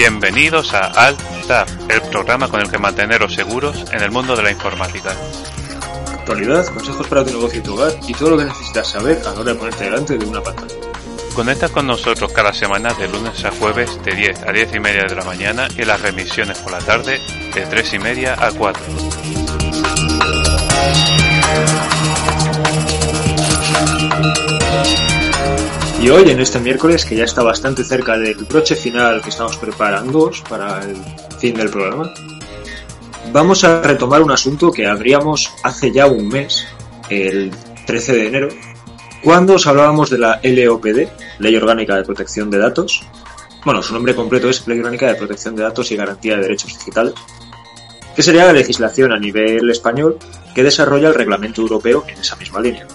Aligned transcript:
Bienvenidos 0.00 0.72
a 0.72 0.86
Alt-Tab, 0.92 1.68
el 1.90 2.00
programa 2.08 2.48
con 2.48 2.62
el 2.62 2.70
que 2.70 2.78
manteneros 2.78 3.34
seguros 3.34 3.84
en 3.92 4.00
el 4.00 4.10
mundo 4.10 4.34
de 4.34 4.42
la 4.42 4.50
informática. 4.50 5.14
Actualidad, 6.10 6.66
consejos 6.68 7.06
para 7.06 7.22
tu 7.22 7.32
negocio 7.32 7.60
y 7.60 7.62
tu 7.62 7.74
hogar 7.74 7.92
y 8.08 8.14
todo 8.14 8.30
lo 8.30 8.38
que 8.38 8.44
necesitas 8.46 8.88
saber 8.88 9.18
a 9.26 9.34
la 9.34 9.40
hora 9.40 9.52
de 9.52 9.58
ponerte 9.58 9.84
delante 9.84 10.16
de 10.16 10.24
una 10.24 10.42
pantalla. 10.42 10.74
Conecta 11.34 11.68
con 11.68 11.86
nosotros 11.86 12.32
cada 12.32 12.54
semana 12.54 12.94
de 12.94 13.08
lunes 13.08 13.44
a 13.44 13.50
jueves 13.50 14.02
de 14.02 14.14
10 14.14 14.42
a 14.44 14.52
10 14.52 14.74
y 14.74 14.80
media 14.80 15.04
de 15.04 15.14
la 15.14 15.24
mañana 15.24 15.68
y 15.76 15.84
las 15.84 16.00
remisiones 16.00 16.58
por 16.60 16.72
la 16.72 16.78
tarde 16.78 17.20
de 17.52 17.66
3 17.66 17.92
y 17.92 17.98
media 17.98 18.36
a 18.42 18.52
4. 18.52 18.82
Y 26.00 26.08
hoy, 26.08 26.30
en 26.30 26.40
este 26.40 26.58
miércoles, 26.60 27.04
que 27.04 27.14
ya 27.14 27.24
está 27.24 27.42
bastante 27.42 27.84
cerca 27.84 28.16
del 28.16 28.46
broche 28.46 28.74
final 28.74 29.20
que 29.20 29.28
estamos 29.28 29.58
preparando 29.58 30.30
para 30.48 30.82
el 30.82 30.96
fin 31.38 31.54
del 31.54 31.68
programa, 31.68 32.10
vamos 33.34 33.64
a 33.64 33.82
retomar 33.82 34.22
un 34.22 34.30
asunto 34.30 34.72
que 34.72 34.86
abríamos 34.86 35.52
hace 35.62 35.92
ya 35.92 36.06
un 36.06 36.26
mes, 36.26 36.66
el 37.10 37.50
13 37.86 38.14
de 38.14 38.26
enero, 38.26 38.48
cuando 39.22 39.56
os 39.56 39.66
hablábamos 39.66 40.08
de 40.08 40.16
la 40.16 40.40
LOPD, 40.42 41.06
Ley 41.38 41.56
Orgánica 41.56 41.96
de 41.96 42.04
Protección 42.04 42.50
de 42.50 42.56
Datos. 42.56 43.02
Bueno, 43.66 43.82
su 43.82 43.92
nombre 43.92 44.14
completo 44.14 44.48
es 44.48 44.66
Ley 44.66 44.78
Orgánica 44.78 45.06
de 45.06 45.16
Protección 45.16 45.54
de 45.54 45.64
Datos 45.64 45.90
y 45.90 45.96
Garantía 45.96 46.36
de 46.36 46.42
Derechos 46.44 46.78
Digitales, 46.78 47.12
que 48.16 48.22
sería 48.22 48.46
la 48.46 48.54
legislación 48.54 49.12
a 49.12 49.18
nivel 49.18 49.68
español 49.68 50.16
que 50.54 50.62
desarrolla 50.64 51.08
el 51.08 51.14
reglamento 51.14 51.60
europeo 51.60 52.04
en 52.08 52.18
esa 52.18 52.36
misma 52.36 52.60
línea. 52.60 52.86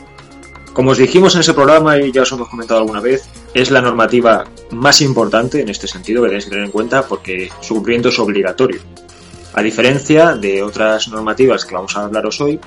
Como 0.75 0.91
os 0.91 0.97
dijimos 0.97 1.33
en 1.35 1.39
ese 1.39 1.53
programa 1.53 1.97
y 1.97 2.11
ya 2.11 2.23
os 2.23 2.31
hemos 2.33 2.49
comentado 2.49 2.81
alguna 2.81 2.99
vez, 2.99 3.23
es 3.53 3.71
la 3.71 3.79
normativa 3.79 4.43
más 4.71 4.99
importante 4.99 5.61
en 5.61 5.69
este 5.69 5.87
sentido 5.87 6.21
que 6.21 6.27
tenéis 6.27 6.43
que 6.43 6.49
tener 6.49 6.65
en 6.65 6.71
cuenta 6.71 7.07
porque 7.07 7.49
su 7.61 7.75
cumplimiento 7.75 8.09
es 8.09 8.19
obligatorio. 8.19 8.81
A 9.53 9.61
diferencia 9.61 10.35
de 10.35 10.61
otras 10.61 11.07
normativas 11.07 11.63
que 11.63 11.75
vamos 11.75 11.95
a 11.95 12.03
hablaros 12.03 12.41
hoy, 12.41 12.59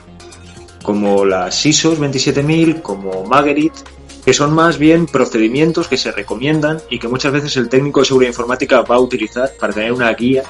como 0.83 1.27
las 1.27 1.67
ISOs 1.67 1.99
27000, 1.99 2.81
como 2.81 3.25
Marguerite, 3.25 3.81
que 4.25 4.33
son 4.33 4.55
más 4.55 4.79
bien 4.79 5.05
procedimientos 5.05 5.87
que 5.87 5.99
se 5.99 6.11
recomiendan 6.11 6.81
y 6.89 6.99
que 6.99 7.09
muchas 7.09 7.31
veces 7.31 7.59
el 7.59 7.69
técnico 7.69 8.01
de 8.01 8.07
seguridad 8.07 8.31
informática 8.31 8.81
va 8.81 8.95
a 8.95 9.01
utilizar 9.01 9.53
para 9.61 9.75
tener 9.75 9.93
una 9.93 10.11
guía 10.15 10.45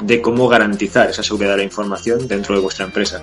de 0.00 0.22
cómo 0.22 0.46
garantizar 0.46 1.10
esa 1.10 1.24
seguridad 1.24 1.50
de 1.50 1.56
la 1.56 1.64
información 1.64 2.28
dentro 2.28 2.54
de 2.54 2.60
vuestra 2.60 2.84
empresa. 2.84 3.20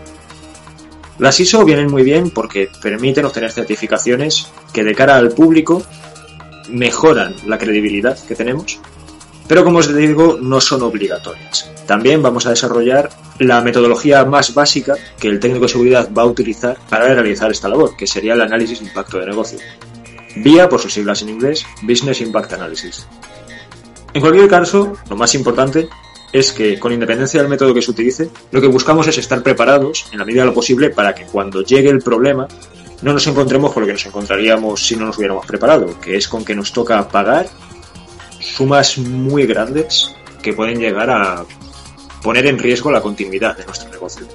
Las 1.17 1.39
ISO 1.39 1.63
vienen 1.63 1.89
muy 1.89 2.03
bien 2.03 2.29
porque 2.29 2.69
permiten 2.81 3.25
obtener 3.25 3.51
certificaciones 3.51 4.47
que 4.73 4.83
de 4.83 4.93
cara 4.93 5.15
al 5.15 5.29
público 5.29 5.81
mejoran 6.69 7.35
la 7.45 7.57
credibilidad 7.57 8.17
que 8.27 8.35
tenemos, 8.35 8.79
pero 9.47 9.63
como 9.63 9.79
os 9.79 9.95
digo, 9.95 10.37
no 10.41 10.59
son 10.59 10.81
obligatorias. 10.81 11.69
También 11.85 12.21
vamos 12.21 12.45
a 12.45 12.49
desarrollar 12.49 13.09
la 13.39 13.61
metodología 13.61 14.25
más 14.25 14.53
básica 14.53 14.95
que 15.19 15.27
el 15.27 15.39
técnico 15.39 15.65
de 15.65 15.71
seguridad 15.71 16.09
va 16.11 16.23
a 16.23 16.27
utilizar 16.27 16.77
para 16.89 17.13
realizar 17.13 17.51
esta 17.51 17.69
labor, 17.69 17.95
que 17.95 18.07
sería 18.07 18.33
el 18.33 18.41
análisis 18.41 18.79
de 18.79 18.87
impacto 18.87 19.19
de 19.19 19.27
negocio. 19.27 19.59
Vía, 20.37 20.67
por 20.67 20.81
sus 20.81 20.93
siglas 20.93 21.21
en 21.21 21.29
inglés, 21.29 21.65
Business 21.83 22.21
Impact 22.21 22.53
Analysis. 22.53 23.07
En 24.13 24.21
cualquier 24.21 24.47
caso, 24.47 24.93
lo 25.09 25.15
más 25.15 25.35
importante 25.35 25.87
es 26.37 26.51
que, 26.51 26.77
con 26.77 26.91
independencia 26.91 27.39
del 27.39 27.49
método 27.49 27.73
que 27.73 27.81
se 27.81 27.91
utilice, 27.91 28.29
lo 28.51 28.59
que 28.59 28.67
buscamos 28.67 29.07
es 29.07 29.17
estar 29.17 29.41
preparados, 29.41 30.07
en 30.11 30.19
la 30.19 30.25
medida 30.25 30.41
de 30.41 30.47
lo 30.47 30.53
posible, 30.53 30.89
para 30.89 31.15
que 31.15 31.25
cuando 31.25 31.61
llegue 31.61 31.89
el 31.89 31.99
problema 31.99 32.45
no 33.01 33.13
nos 33.13 33.25
encontremos 33.27 33.71
con 33.71 33.81
lo 33.81 33.87
que 33.87 33.93
nos 33.93 34.05
encontraríamos 34.05 34.85
si 34.85 34.95
no 34.97 35.05
nos 35.05 35.17
hubiéramos 35.17 35.45
preparado, 35.45 35.99
que 36.01 36.17
es 36.17 36.27
con 36.27 36.43
que 36.43 36.53
nos 36.53 36.73
toca 36.73 37.07
pagar 37.07 37.47
sumas 38.39 38.97
muy 38.97 39.45
grandes 39.45 40.13
que 40.41 40.53
pueden 40.53 40.79
llegar 40.79 41.09
a 41.09 41.45
poner 42.21 42.47
en 42.47 42.59
riesgo 42.59 42.91
la 42.91 43.01
continuidad 43.01 43.55
de 43.55 43.65
nuestro 43.65 43.89
negocio. 43.89 44.27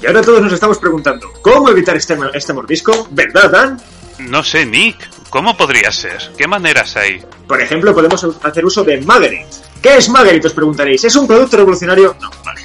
Y 0.00 0.06
ahora 0.06 0.22
todos 0.22 0.40
nos 0.40 0.52
estamos 0.52 0.78
preguntando, 0.78 1.30
¿cómo 1.42 1.68
evitar 1.68 1.96
este, 1.96 2.16
este 2.32 2.52
mordisco? 2.52 3.08
¿Verdad, 3.10 3.50
Dan? 3.50 3.80
No 4.18 4.42
sé, 4.42 4.64
Nick. 4.64 5.15
¿Cómo 5.36 5.54
podría 5.54 5.92
ser? 5.92 6.32
¿Qué 6.34 6.48
maneras 6.48 6.96
hay? 6.96 7.22
Por 7.46 7.60
ejemplo, 7.60 7.94
podemos 7.94 8.26
hacer 8.42 8.64
uso 8.64 8.82
de 8.82 9.02
Marguerite. 9.02 9.44
¿Qué 9.82 9.98
es 9.98 10.08
Marguerite? 10.08 10.46
Os 10.46 10.54
preguntaréis. 10.54 11.04
¿Es 11.04 11.14
un 11.14 11.26
producto 11.26 11.58
revolucionario? 11.58 12.16
No, 12.18 12.30
vale. 12.42 12.62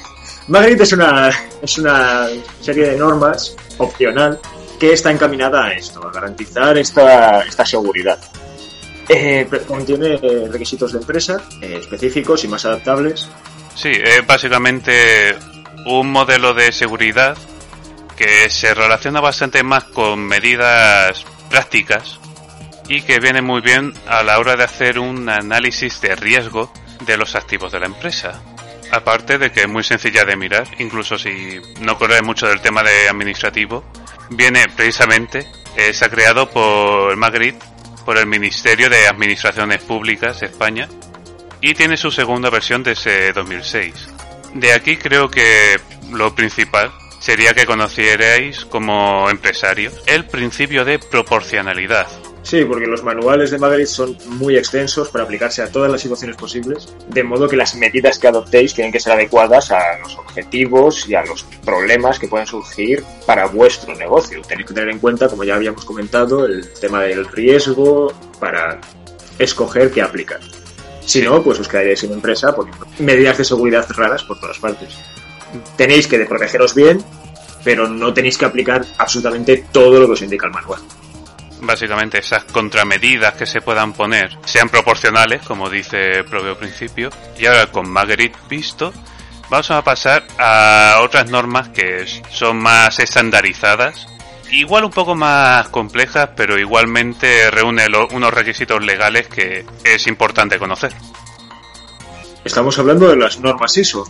Marguerite 0.48 0.84
es 0.84 0.92
una, 0.94 1.28
es 1.60 1.76
una 1.76 2.28
serie 2.62 2.88
de 2.88 2.96
normas 2.96 3.54
opcional 3.76 4.40
que 4.80 4.94
está 4.94 5.10
encaminada 5.10 5.66
a 5.66 5.72
esto, 5.74 6.02
a 6.02 6.10
garantizar 6.10 6.78
esta, 6.78 7.42
esta 7.42 7.66
seguridad. 7.66 8.18
Eh, 9.06 9.46
contiene 9.68 10.16
requisitos 10.50 10.94
de 10.94 11.00
empresa 11.00 11.42
eh, 11.60 11.76
específicos 11.78 12.42
y 12.44 12.48
más 12.48 12.64
adaptables. 12.64 13.28
Sí, 13.74 13.90
es 13.90 14.26
básicamente 14.26 15.36
un 15.84 16.10
modelo 16.10 16.54
de 16.54 16.72
seguridad 16.72 17.36
que 18.16 18.48
se 18.48 18.72
relaciona 18.72 19.20
bastante 19.20 19.62
más 19.62 19.84
con 19.84 20.20
medidas 20.20 21.22
prácticas 21.50 22.21
y 22.92 23.00
que 23.00 23.20
viene 23.20 23.40
muy 23.40 23.62
bien 23.62 23.94
a 24.06 24.22
la 24.22 24.38
hora 24.38 24.54
de 24.54 24.64
hacer 24.64 24.98
un 24.98 25.26
análisis 25.30 25.98
de 26.02 26.14
riesgo 26.14 26.70
de 27.06 27.16
los 27.16 27.34
activos 27.34 27.72
de 27.72 27.80
la 27.80 27.86
empresa. 27.86 28.42
Aparte 28.90 29.38
de 29.38 29.50
que 29.50 29.62
es 29.62 29.68
muy 29.68 29.82
sencilla 29.82 30.26
de 30.26 30.36
mirar, 30.36 30.68
incluso 30.78 31.16
si 31.16 31.58
no 31.80 31.96
corre 31.96 32.20
mucho 32.20 32.46
del 32.46 32.60
tema 32.60 32.82
de 32.82 33.08
administrativo, 33.08 33.82
viene 34.28 34.66
precisamente, 34.76 35.46
eh, 35.74 35.94
se 35.94 36.04
ha 36.04 36.10
creado 36.10 36.50
por 36.50 37.16
Magritte, 37.16 37.64
por 38.04 38.18
el 38.18 38.26
Ministerio 38.26 38.90
de 38.90 39.08
Administraciones 39.08 39.82
Públicas 39.82 40.40
de 40.40 40.48
España, 40.48 40.86
y 41.62 41.72
tiene 41.72 41.96
su 41.96 42.10
segunda 42.10 42.50
versión 42.50 42.82
desde 42.82 43.32
2006. 43.32 44.10
De 44.52 44.74
aquí 44.74 44.98
creo 44.98 45.30
que 45.30 45.80
lo 46.10 46.34
principal 46.34 46.92
sería 47.20 47.54
que 47.54 47.64
conocierais 47.64 48.66
como 48.66 49.30
empresario 49.30 49.92
el 50.04 50.26
principio 50.26 50.84
de 50.84 50.98
proporcionalidad. 50.98 52.06
Sí, 52.42 52.64
porque 52.64 52.86
los 52.86 53.04
manuales 53.04 53.50
de 53.50 53.58
Madrid 53.58 53.86
son 53.86 54.16
muy 54.26 54.56
extensos 54.56 55.08
para 55.08 55.24
aplicarse 55.24 55.62
a 55.62 55.70
todas 55.70 55.90
las 55.90 56.00
situaciones 56.00 56.36
posibles, 56.36 56.92
de 57.08 57.22
modo 57.22 57.48
que 57.48 57.56
las 57.56 57.76
medidas 57.76 58.18
que 58.18 58.28
adoptéis 58.28 58.74
tienen 58.74 58.92
que 58.92 58.98
ser 58.98 59.12
adecuadas 59.12 59.70
a 59.70 59.98
los 60.00 60.18
objetivos 60.18 61.08
y 61.08 61.14
a 61.14 61.24
los 61.24 61.44
problemas 61.64 62.18
que 62.18 62.28
pueden 62.28 62.46
surgir 62.46 63.04
para 63.26 63.46
vuestro 63.46 63.94
negocio. 63.94 64.42
Tenéis 64.42 64.66
que 64.66 64.74
tener 64.74 64.90
en 64.90 64.98
cuenta, 64.98 65.28
como 65.28 65.44
ya 65.44 65.54
habíamos 65.54 65.84
comentado, 65.84 66.44
el 66.44 66.68
tema 66.74 67.02
del 67.02 67.26
riesgo 67.26 68.12
para 68.40 68.80
escoger 69.38 69.92
qué 69.92 70.02
aplicar. 70.02 70.40
Si 71.04 71.22
no, 71.22 71.42
pues 71.42 71.60
os 71.60 71.68
quedaréis 71.68 72.02
en 72.04 72.12
empresa 72.12 72.54
poniendo 72.54 72.86
medidas 72.98 73.38
de 73.38 73.44
seguridad 73.44 73.86
raras 73.90 74.24
por 74.24 74.38
todas 74.40 74.58
partes 74.58 74.96
tenéis 75.76 76.06
que 76.06 76.18
protegeros 76.24 76.74
bien, 76.74 77.02
pero 77.64 77.88
no 77.88 78.12
tenéis 78.12 78.38
que 78.38 78.44
aplicar 78.44 78.84
absolutamente 78.98 79.64
todo 79.72 80.00
lo 80.00 80.06
que 80.06 80.12
os 80.12 80.22
indica 80.22 80.46
el 80.46 80.52
manual. 80.52 80.80
Básicamente 81.62 82.18
esas 82.18 82.44
contramedidas 82.44 83.34
que 83.34 83.46
se 83.46 83.60
puedan 83.60 83.92
poner 83.92 84.36
sean 84.44 84.68
proporcionales, 84.68 85.42
como 85.42 85.70
dice 85.70 86.18
el 86.18 86.24
propio 86.24 86.56
principio. 86.56 87.10
Y 87.38 87.46
ahora 87.46 87.68
con 87.68 87.88
Marguerite 87.88 88.36
visto, 88.48 88.92
vamos 89.48 89.70
a 89.70 89.82
pasar 89.82 90.26
a 90.38 90.98
otras 91.02 91.30
normas 91.30 91.68
que 91.68 92.04
son 92.30 92.58
más 92.58 92.98
estandarizadas. 92.98 94.08
Igual 94.50 94.84
un 94.84 94.90
poco 94.90 95.14
más 95.14 95.68
complejas, 95.68 96.30
pero 96.36 96.58
igualmente 96.58 97.50
reúne 97.50 97.86
unos 98.12 98.34
requisitos 98.34 98.84
legales 98.84 99.28
que 99.28 99.64
es 99.84 100.06
importante 100.08 100.58
conocer. 100.58 100.92
Estamos 102.44 102.76
hablando 102.80 103.08
de 103.08 103.16
las 103.16 103.38
normas 103.38 103.76
ISO, 103.76 104.04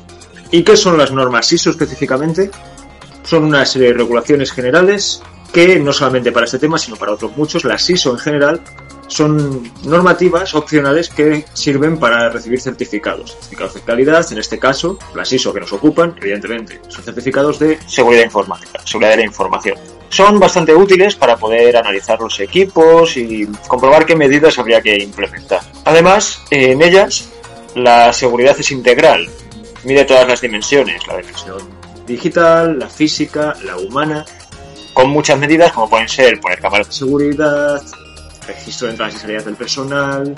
¿Y 0.53 0.63
qué 0.65 0.77
son 0.77 0.99
las 0.99 1.11
normas 1.11 1.51
ISO 1.51 1.71
específicamente? 1.71 2.51
Son 3.25 3.43
una 3.43 3.65
serie 3.65 3.89
de 3.89 3.95
regulaciones 3.95 4.53
generales 4.53 5.23
que 5.53 5.79
no 5.79 5.93
solamente 5.93 6.33
para 6.33 6.47
este 6.47 6.59
tema, 6.59 6.79
sino 6.79 6.97
para 6.97 7.13
otros 7.13 7.37
muchos, 7.37 7.65
las 7.65 7.89
ISO 7.89 8.11
en 8.11 8.19
general 8.19 8.61
son 9.07 9.71
normativas 9.85 10.55
opcionales 10.55 11.11
que 11.11 11.45
sirven 11.53 11.99
para 11.99 12.31
recibir 12.31 12.61
certificados. 12.61 13.33
Certificados 13.33 13.75
de 13.75 13.81
calidad, 13.83 14.33
en 14.33 14.39
este 14.39 14.59
caso, 14.59 14.99
las 15.15 15.31
ISO 15.33 15.53
que 15.53 15.61
nos 15.61 15.73
ocupan, 15.73 16.15
evidentemente, 16.21 16.81
son 16.89 17.05
certificados 17.05 17.59
de 17.59 17.79
seguridad 17.87 18.25
informática, 18.25 18.81
seguridad 18.85 19.11
de 19.11 19.17
la 19.19 19.27
información. 19.27 19.77
Son 20.09 20.39
bastante 20.39 20.75
útiles 20.75 21.15
para 21.15 21.37
poder 21.37 21.77
analizar 21.77 22.21
los 22.21 22.41
equipos 22.41 23.17
y 23.17 23.47
comprobar 23.69 24.07
qué 24.07 24.17
medidas 24.17 24.59
habría 24.59 24.81
que 24.81 24.97
implementar. 24.97 25.61
Además, 25.85 26.43
en 26.51 26.83
ellas, 26.83 27.29
la 27.75 28.13
seguridad 28.13 28.57
es 28.59 28.71
integral, 28.71 29.29
mide 29.85 30.05
todas 30.05 30.27
las 30.27 30.41
dimensiones, 30.41 31.07
la 31.07 31.19
dimensión 31.19 31.59
digital, 32.07 32.79
la 32.79 32.89
física, 32.89 33.55
la 33.65 33.77
humana, 33.77 34.25
con 34.93 35.11
muchas 35.11 35.39
medidas 35.39 35.73
como 35.73 35.89
pueden 35.89 36.09
ser 36.09 36.41
poner 36.41 36.61
cámaras 36.61 36.89
de 36.89 36.93
seguridad, 36.95 37.83
registro 38.47 38.87
de 38.87 38.93
entradas 38.93 39.15
y 39.15 39.19
salidas 39.19 39.45
del 39.45 39.57
personal, 39.57 40.35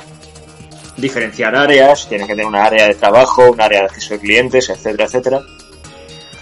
diferenciar 0.97 1.57
áreas, 1.57 2.09
tiene 2.09 2.27
que 2.27 2.33
tener 2.33 2.47
una 2.47 2.65
área 2.65 2.89
de 2.89 2.95
trabajo, 2.95 3.51
un 3.51 3.61
área 3.61 3.81
de 3.81 3.87
acceso 3.87 4.15
de 4.15 4.21
clientes, 4.21 4.69
etcétera, 4.69 5.05
etcétera. 5.05 5.41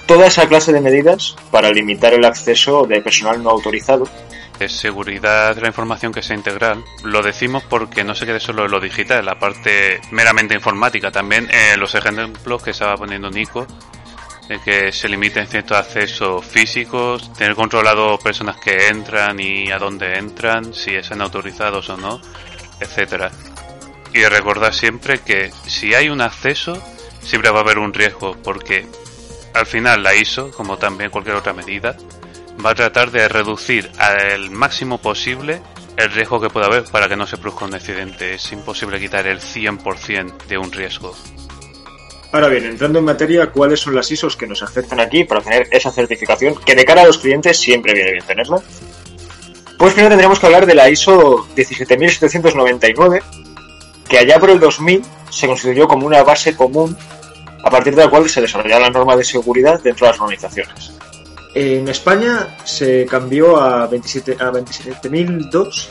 Toda 0.06 0.26
esa 0.26 0.46
clase 0.46 0.72
de 0.72 0.80
medidas 0.80 1.36
para 1.50 1.70
limitar 1.70 2.12
el 2.12 2.24
acceso 2.24 2.86
de 2.86 3.00
personal 3.00 3.42
no 3.42 3.50
autorizado. 3.50 4.06
Seguridad 4.68 5.56
de 5.56 5.60
la 5.60 5.68
información 5.68 6.12
que 6.12 6.22
sea 6.22 6.36
integral, 6.36 6.84
lo 7.02 7.20
decimos 7.22 7.64
porque 7.68 8.04
no 8.04 8.14
se 8.14 8.26
quede 8.26 8.38
solo 8.38 8.66
en 8.66 8.70
lo 8.70 8.78
digital, 8.78 9.24
la 9.24 9.36
parte 9.36 10.00
meramente 10.12 10.54
informática, 10.54 11.10
también 11.10 11.48
en 11.50 11.80
los 11.80 11.96
ejemplos 11.96 12.62
que 12.62 12.70
estaba 12.70 12.96
poniendo 12.96 13.28
Nico, 13.28 13.66
que 14.60 14.92
se 14.92 15.08
limiten 15.08 15.46
ciertos 15.46 15.78
accesos 15.78 16.44
físicos, 16.44 17.32
tener 17.34 17.54
controlado 17.54 18.18
personas 18.18 18.56
que 18.56 18.88
entran 18.88 19.38
y 19.40 19.70
a 19.70 19.78
dónde 19.78 20.18
entran, 20.18 20.74
si 20.74 20.94
están 20.94 21.20
autorizados 21.20 21.88
o 21.90 21.96
no, 21.96 22.20
etcétera. 22.80 23.30
Y 24.12 24.24
recordar 24.24 24.74
siempre 24.74 25.20
que 25.20 25.50
si 25.66 25.94
hay 25.94 26.08
un 26.08 26.20
acceso, 26.20 26.82
siempre 27.22 27.50
va 27.50 27.58
a 27.58 27.62
haber 27.62 27.78
un 27.78 27.94
riesgo, 27.94 28.36
porque 28.42 28.86
al 29.54 29.66
final 29.66 30.02
la 30.02 30.14
ISO, 30.14 30.50
como 30.50 30.76
también 30.76 31.10
cualquier 31.10 31.36
otra 31.36 31.52
medida, 31.52 31.96
va 32.64 32.70
a 32.70 32.74
tratar 32.74 33.10
de 33.10 33.28
reducir 33.28 33.90
al 33.98 34.50
máximo 34.50 34.98
posible 34.98 35.62
el 35.96 36.10
riesgo 36.10 36.40
que 36.40 36.48
pueda 36.48 36.66
haber 36.66 36.84
para 36.84 37.08
que 37.08 37.16
no 37.16 37.26
se 37.26 37.36
produzca 37.36 37.64
un 37.64 37.74
accidente. 37.74 38.34
Es 38.34 38.52
imposible 38.52 39.00
quitar 39.00 39.26
el 39.26 39.40
100% 39.40 40.46
de 40.46 40.58
un 40.58 40.72
riesgo. 40.72 41.16
Ahora 42.32 42.48
bien, 42.48 42.64
entrando 42.64 42.98
en 42.98 43.04
materia, 43.04 43.48
¿cuáles 43.48 43.80
son 43.80 43.94
las 43.94 44.10
ISOs 44.10 44.36
que 44.36 44.46
nos 44.46 44.62
afectan 44.62 45.00
aquí 45.00 45.24
para 45.24 45.42
tener 45.42 45.68
esa 45.70 45.90
certificación? 45.90 46.54
Que 46.64 46.74
de 46.74 46.86
cara 46.86 47.02
a 47.02 47.06
los 47.06 47.18
clientes 47.18 47.58
siempre 47.58 47.92
viene 47.92 48.12
bien 48.12 48.24
tenerla. 48.24 48.56
Pues 49.78 49.92
primero 49.92 50.08
tendríamos 50.08 50.40
que 50.40 50.46
hablar 50.46 50.64
de 50.64 50.74
la 50.74 50.88
ISO 50.88 51.46
17799, 51.54 53.22
que 54.08 54.18
allá 54.18 54.40
por 54.40 54.48
el 54.48 54.60
2000 54.60 55.02
se 55.28 55.46
constituyó 55.46 55.86
como 55.86 56.06
una 56.06 56.22
base 56.22 56.56
común 56.56 56.96
a 57.64 57.70
partir 57.70 57.94
de 57.94 58.04
la 58.04 58.10
cual 58.10 58.28
se 58.30 58.40
desarrollaba 58.40 58.82
la 58.82 58.90
norma 58.90 59.14
de 59.14 59.24
seguridad 59.24 59.82
dentro 59.82 60.06
de 60.06 60.12
las 60.12 60.20
organizaciones. 60.20 60.92
En 61.54 61.86
España 61.88 62.56
se 62.64 63.04
cambió 63.04 63.60
a 63.60 63.86
27 63.88 64.36
a 64.40 64.50
27002 64.50 65.90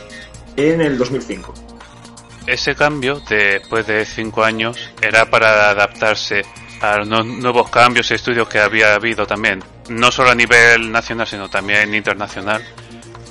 en 0.57 0.81
el 0.81 0.97
2005. 0.97 1.70
Ese 2.47 2.75
cambio, 2.75 3.21
después 3.29 3.85
de 3.87 4.05
cinco 4.05 4.43
años, 4.43 4.77
era 5.01 5.29
para 5.29 5.69
adaptarse 5.69 6.43
a 6.81 6.97
los 6.97 7.25
nuevos 7.25 7.69
cambios 7.69 8.09
y 8.09 8.15
estudios 8.15 8.49
que 8.49 8.59
había 8.59 8.95
habido 8.95 9.27
también, 9.27 9.63
no 9.89 10.11
solo 10.11 10.31
a 10.31 10.35
nivel 10.35 10.91
nacional, 10.91 11.27
sino 11.27 11.49
también 11.49 11.93
internacional, 11.93 12.63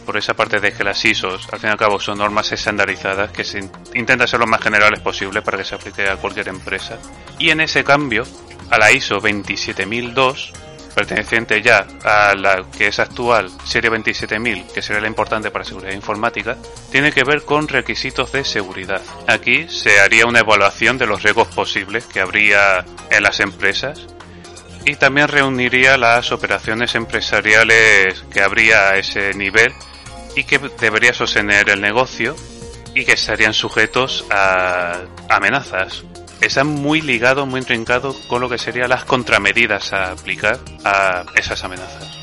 por 0.06 0.16
esa 0.16 0.34
parte 0.34 0.60
de 0.60 0.72
que 0.72 0.84
las 0.84 1.04
ISOs, 1.04 1.48
al 1.52 1.58
fin 1.58 1.68
y 1.68 1.72
al 1.72 1.78
cabo, 1.78 2.00
son 2.00 2.18
normas 2.18 2.50
estandarizadas 2.52 3.30
que 3.32 3.44
se 3.44 3.58
intenta 3.94 4.26
ser 4.26 4.40
lo 4.40 4.46
más 4.46 4.60
generales 4.60 5.00
posible 5.00 5.42
para 5.42 5.58
que 5.58 5.64
se 5.64 5.74
aplique 5.74 6.08
a 6.08 6.16
cualquier 6.16 6.48
empresa. 6.48 6.98
Y 7.38 7.50
en 7.50 7.60
ese 7.60 7.84
cambio, 7.84 8.24
a 8.70 8.78
la 8.78 8.92
ISO 8.92 9.20
27002, 9.20 10.52
perteneciente 10.94 11.62
ya 11.62 11.86
a 12.04 12.34
la 12.34 12.64
que 12.76 12.88
es 12.88 12.98
actual 12.98 13.50
serie 13.64 13.90
27000, 13.90 14.66
que 14.72 14.82
sería 14.82 15.00
la 15.00 15.08
importante 15.08 15.50
para 15.50 15.64
seguridad 15.64 15.92
informática, 15.92 16.56
tiene 16.90 17.12
que 17.12 17.24
ver 17.24 17.42
con 17.42 17.68
requisitos 17.68 18.32
de 18.32 18.44
seguridad. 18.44 19.00
Aquí 19.26 19.68
se 19.68 20.00
haría 20.00 20.26
una 20.26 20.40
evaluación 20.40 20.98
de 20.98 21.06
los 21.06 21.22
riesgos 21.22 21.48
posibles 21.48 22.06
que 22.06 22.20
habría 22.20 22.84
en 23.10 23.22
las 23.22 23.40
empresas 23.40 24.06
y 24.84 24.96
también 24.96 25.28
reuniría 25.28 25.96
las 25.96 26.32
operaciones 26.32 26.94
empresariales 26.94 28.24
que 28.32 28.40
habría 28.40 28.90
a 28.90 28.96
ese 28.96 29.34
nivel 29.34 29.72
y 30.36 30.44
que 30.44 30.58
debería 30.80 31.12
sostener 31.12 31.68
el 31.70 31.80
negocio 31.80 32.34
y 32.94 33.04
que 33.04 33.12
estarían 33.12 33.54
sujetos 33.54 34.24
a 34.30 35.00
amenazas 35.28 36.04
está 36.40 36.64
muy 36.64 37.00
ligado, 37.00 37.46
muy 37.46 37.60
intrincado 37.60 38.14
con 38.28 38.40
lo 38.40 38.48
que 38.48 38.58
serían 38.58 38.88
las 38.88 39.04
contramedidas 39.04 39.92
a 39.92 40.12
aplicar 40.12 40.58
a 40.84 41.24
esas 41.36 41.62
amenazas. 41.64 42.18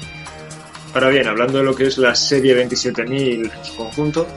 Ahora 0.93 1.09
bien, 1.09 1.27
hablando 1.27 1.59
de 1.59 1.63
lo 1.63 1.75
que 1.75 1.87
es 1.87 1.97
la 1.97 2.15
serie 2.15 2.55
27000 2.55 3.51
en 3.51 3.65
su 3.65 3.75
conjunto, 3.75 4.27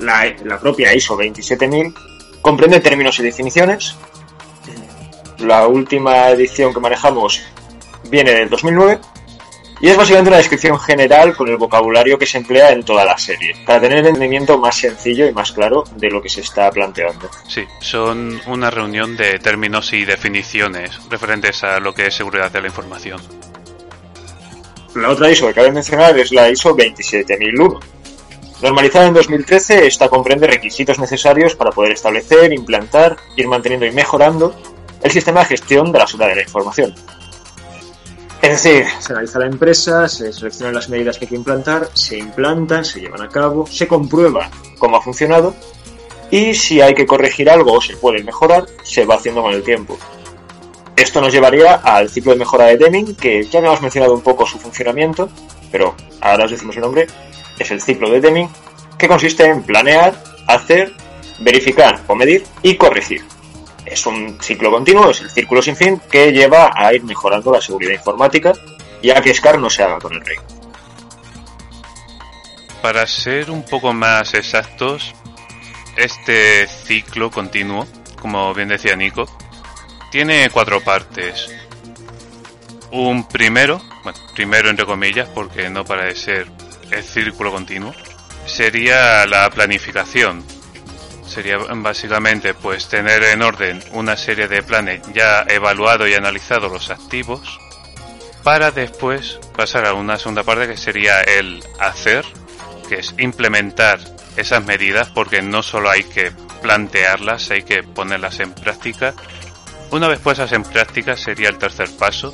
la, 0.00 0.34
la 0.44 0.58
propia 0.58 0.94
ISO 0.94 1.16
27000 1.16 1.94
comprende 2.40 2.80
términos 2.80 3.18
y 3.18 3.24
definiciones. 3.24 3.96
La 5.38 5.66
última 5.66 6.30
edición 6.30 6.72
que 6.72 6.80
manejamos 6.80 7.42
viene 8.10 8.32
del 8.32 8.48
2009 8.48 8.98
y 9.80 9.88
es 9.88 9.96
básicamente 9.96 10.30
una 10.30 10.38
descripción 10.38 10.78
general 10.78 11.36
con 11.36 11.48
el 11.48 11.56
vocabulario 11.56 12.18
que 12.18 12.26
se 12.26 12.38
emplea 12.38 12.72
en 12.72 12.82
toda 12.82 13.04
la 13.04 13.16
serie, 13.16 13.54
para 13.64 13.80
tener 13.80 13.98
el 13.98 14.06
entendimiento 14.06 14.58
más 14.58 14.76
sencillo 14.76 15.26
y 15.26 15.32
más 15.32 15.52
claro 15.52 15.84
de 15.96 16.10
lo 16.10 16.20
que 16.20 16.28
se 16.28 16.40
está 16.40 16.70
planteando. 16.70 17.30
Sí, 17.46 17.64
son 17.80 18.40
una 18.46 18.70
reunión 18.70 19.16
de 19.16 19.38
términos 19.38 19.92
y 19.92 20.04
definiciones 20.04 20.98
referentes 21.08 21.62
a 21.64 21.80
lo 21.80 21.94
que 21.94 22.06
es 22.06 22.14
seguridad 22.14 22.50
de 22.50 22.60
la 22.60 22.66
información. 22.68 23.20
La 24.94 25.10
otra 25.10 25.30
ISO 25.30 25.46
que 25.46 25.54
cabe 25.54 25.70
mencionar 25.70 26.18
es 26.18 26.32
la 26.32 26.50
ISO 26.50 26.74
27001. 26.74 27.80
Normalizada 28.62 29.06
en 29.06 29.14
2013, 29.14 29.86
esta 29.86 30.08
comprende 30.08 30.48
requisitos 30.48 30.98
necesarios 30.98 31.54
para 31.54 31.70
poder 31.70 31.92
establecer, 31.92 32.52
implantar, 32.52 33.16
ir 33.36 33.46
manteniendo 33.46 33.86
y 33.86 33.92
mejorando 33.92 34.56
el 35.02 35.10
sistema 35.12 35.40
de 35.40 35.46
gestión 35.46 35.92
de 35.92 35.98
la 36.00 36.06
seguridad 36.06 36.30
de 36.30 36.36
la 36.36 36.42
información. 36.42 36.94
Es 38.40 38.62
decir, 38.62 38.86
se 39.00 39.12
analiza 39.12 39.40
la 39.40 39.46
empresa, 39.46 40.08
se 40.08 40.32
seleccionan 40.32 40.74
las 40.74 40.88
medidas 40.88 41.18
que 41.18 41.24
hay 41.24 41.28
que 41.30 41.34
implantar, 41.34 41.90
se 41.92 42.18
implantan, 42.18 42.84
se 42.84 43.00
llevan 43.00 43.22
a 43.22 43.28
cabo, 43.28 43.66
se 43.66 43.88
comprueba 43.88 44.48
cómo 44.78 44.96
ha 44.96 45.02
funcionado 45.02 45.54
y 46.30 46.54
si 46.54 46.80
hay 46.80 46.94
que 46.94 47.06
corregir 47.06 47.50
algo 47.50 47.72
o 47.72 47.80
se 47.80 47.96
puede 47.96 48.22
mejorar, 48.22 48.66
se 48.84 49.04
va 49.04 49.16
haciendo 49.16 49.42
con 49.42 49.52
el 49.52 49.64
tiempo. 49.64 49.98
Esto 50.94 51.20
nos 51.20 51.32
llevaría 51.32 51.74
al 51.74 52.08
ciclo 52.10 52.32
de 52.32 52.38
mejora 52.38 52.66
de 52.66 52.76
Deming, 52.76 53.16
que 53.16 53.42
ya 53.44 53.58
hemos 53.58 53.82
mencionado 53.82 54.14
un 54.14 54.20
poco 54.20 54.46
su 54.46 54.58
funcionamiento, 54.58 55.28
pero 55.72 55.94
ahora 56.20 56.44
os 56.44 56.50
decimos 56.50 56.76
el 56.76 56.82
nombre, 56.82 57.08
es 57.58 57.70
el 57.72 57.80
ciclo 57.80 58.08
de 58.10 58.20
Deming, 58.20 58.48
que 58.96 59.08
consiste 59.08 59.46
en 59.46 59.62
planear, 59.62 60.22
hacer, 60.46 60.92
verificar 61.40 62.00
o 62.06 62.14
medir 62.14 62.44
y 62.62 62.76
corregir 62.76 63.22
es 63.90 64.06
un 64.06 64.38
ciclo 64.40 64.70
continuo, 64.70 65.10
es 65.10 65.20
el 65.20 65.30
círculo 65.30 65.62
sin 65.62 65.76
fin 65.76 66.00
que 66.10 66.32
lleva 66.32 66.70
a 66.74 66.92
ir 66.92 67.02
mejorando 67.04 67.52
la 67.52 67.60
seguridad 67.60 67.92
informática 67.92 68.52
y 69.02 69.10
a 69.10 69.20
que 69.20 69.34
SCAR 69.34 69.58
no 69.58 69.70
se 69.70 69.82
haga 69.82 69.98
con 69.98 70.14
el 70.14 70.24
rey. 70.24 70.36
Para 72.82 73.06
ser 73.06 73.50
un 73.50 73.64
poco 73.64 73.92
más 73.92 74.34
exactos, 74.34 75.14
este 75.96 76.66
ciclo 76.66 77.30
continuo, 77.30 77.86
como 78.20 78.54
bien 78.54 78.68
decía 78.68 78.94
Nico, 78.94 79.26
tiene 80.10 80.48
cuatro 80.50 80.80
partes. 80.80 81.50
Un 82.90 83.26
primero, 83.28 83.80
bueno, 84.04 84.18
primero 84.34 84.70
entre 84.70 84.86
comillas, 84.86 85.28
porque 85.28 85.68
no 85.68 85.84
para 85.84 86.04
de 86.04 86.14
ser 86.14 86.46
el 86.90 87.02
círculo 87.02 87.52
continuo, 87.52 87.92
sería 88.46 89.26
la 89.26 89.50
planificación, 89.50 90.44
sería 91.28 91.58
básicamente 91.58 92.54
pues 92.54 92.88
tener 92.88 93.22
en 93.22 93.42
orden 93.42 93.82
una 93.92 94.16
serie 94.16 94.48
de 94.48 94.62
planes 94.62 95.02
ya 95.14 95.44
evaluado 95.48 96.08
y 96.08 96.14
analizado 96.14 96.68
los 96.68 96.90
activos 96.90 97.58
para 98.42 98.70
después 98.70 99.38
pasar 99.56 99.86
a 99.86 99.94
una 99.94 100.18
segunda 100.18 100.42
parte 100.42 100.68
que 100.68 100.76
sería 100.76 101.20
el 101.20 101.62
hacer, 101.78 102.24
que 102.88 102.96
es 102.96 103.14
implementar 103.18 104.00
esas 104.36 104.64
medidas 104.64 105.10
porque 105.10 105.42
no 105.42 105.62
solo 105.62 105.90
hay 105.90 106.04
que 106.04 106.32
plantearlas, 106.62 107.50
hay 107.50 107.62
que 107.62 107.82
ponerlas 107.82 108.40
en 108.40 108.52
práctica. 108.52 109.14
Una 109.90 110.08
vez 110.08 110.20
puestas 110.20 110.52
en 110.52 110.62
práctica 110.62 111.16
sería 111.16 111.48
el 111.48 111.58
tercer 111.58 111.88
paso, 111.98 112.32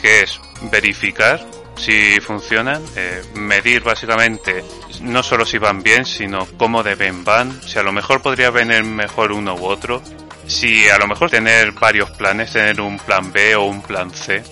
que 0.00 0.22
es 0.22 0.40
verificar 0.70 1.44
si 1.76 2.20
funcionan, 2.20 2.82
eh, 2.96 3.22
medir 3.34 3.82
básicamente 3.82 4.64
no 5.02 5.22
solo 5.22 5.44
si 5.44 5.58
van 5.58 5.82
bien, 5.82 6.04
sino 6.04 6.46
cómo 6.56 6.82
deben 6.82 7.24
van, 7.24 7.60
si 7.62 7.78
a 7.78 7.82
lo 7.82 7.92
mejor 7.92 8.22
podría 8.22 8.50
venir 8.50 8.84
mejor 8.84 9.32
uno 9.32 9.54
u 9.54 9.66
otro, 9.66 10.02
si 10.46 10.88
a 10.88 10.98
lo 10.98 11.06
mejor 11.06 11.30
tener 11.30 11.72
varios 11.72 12.10
planes, 12.10 12.52
tener 12.52 12.80
un 12.80 12.98
plan 12.98 13.32
B 13.32 13.56
o 13.56 13.64
un 13.64 13.82
plan 13.82 14.10
C. 14.10 14.42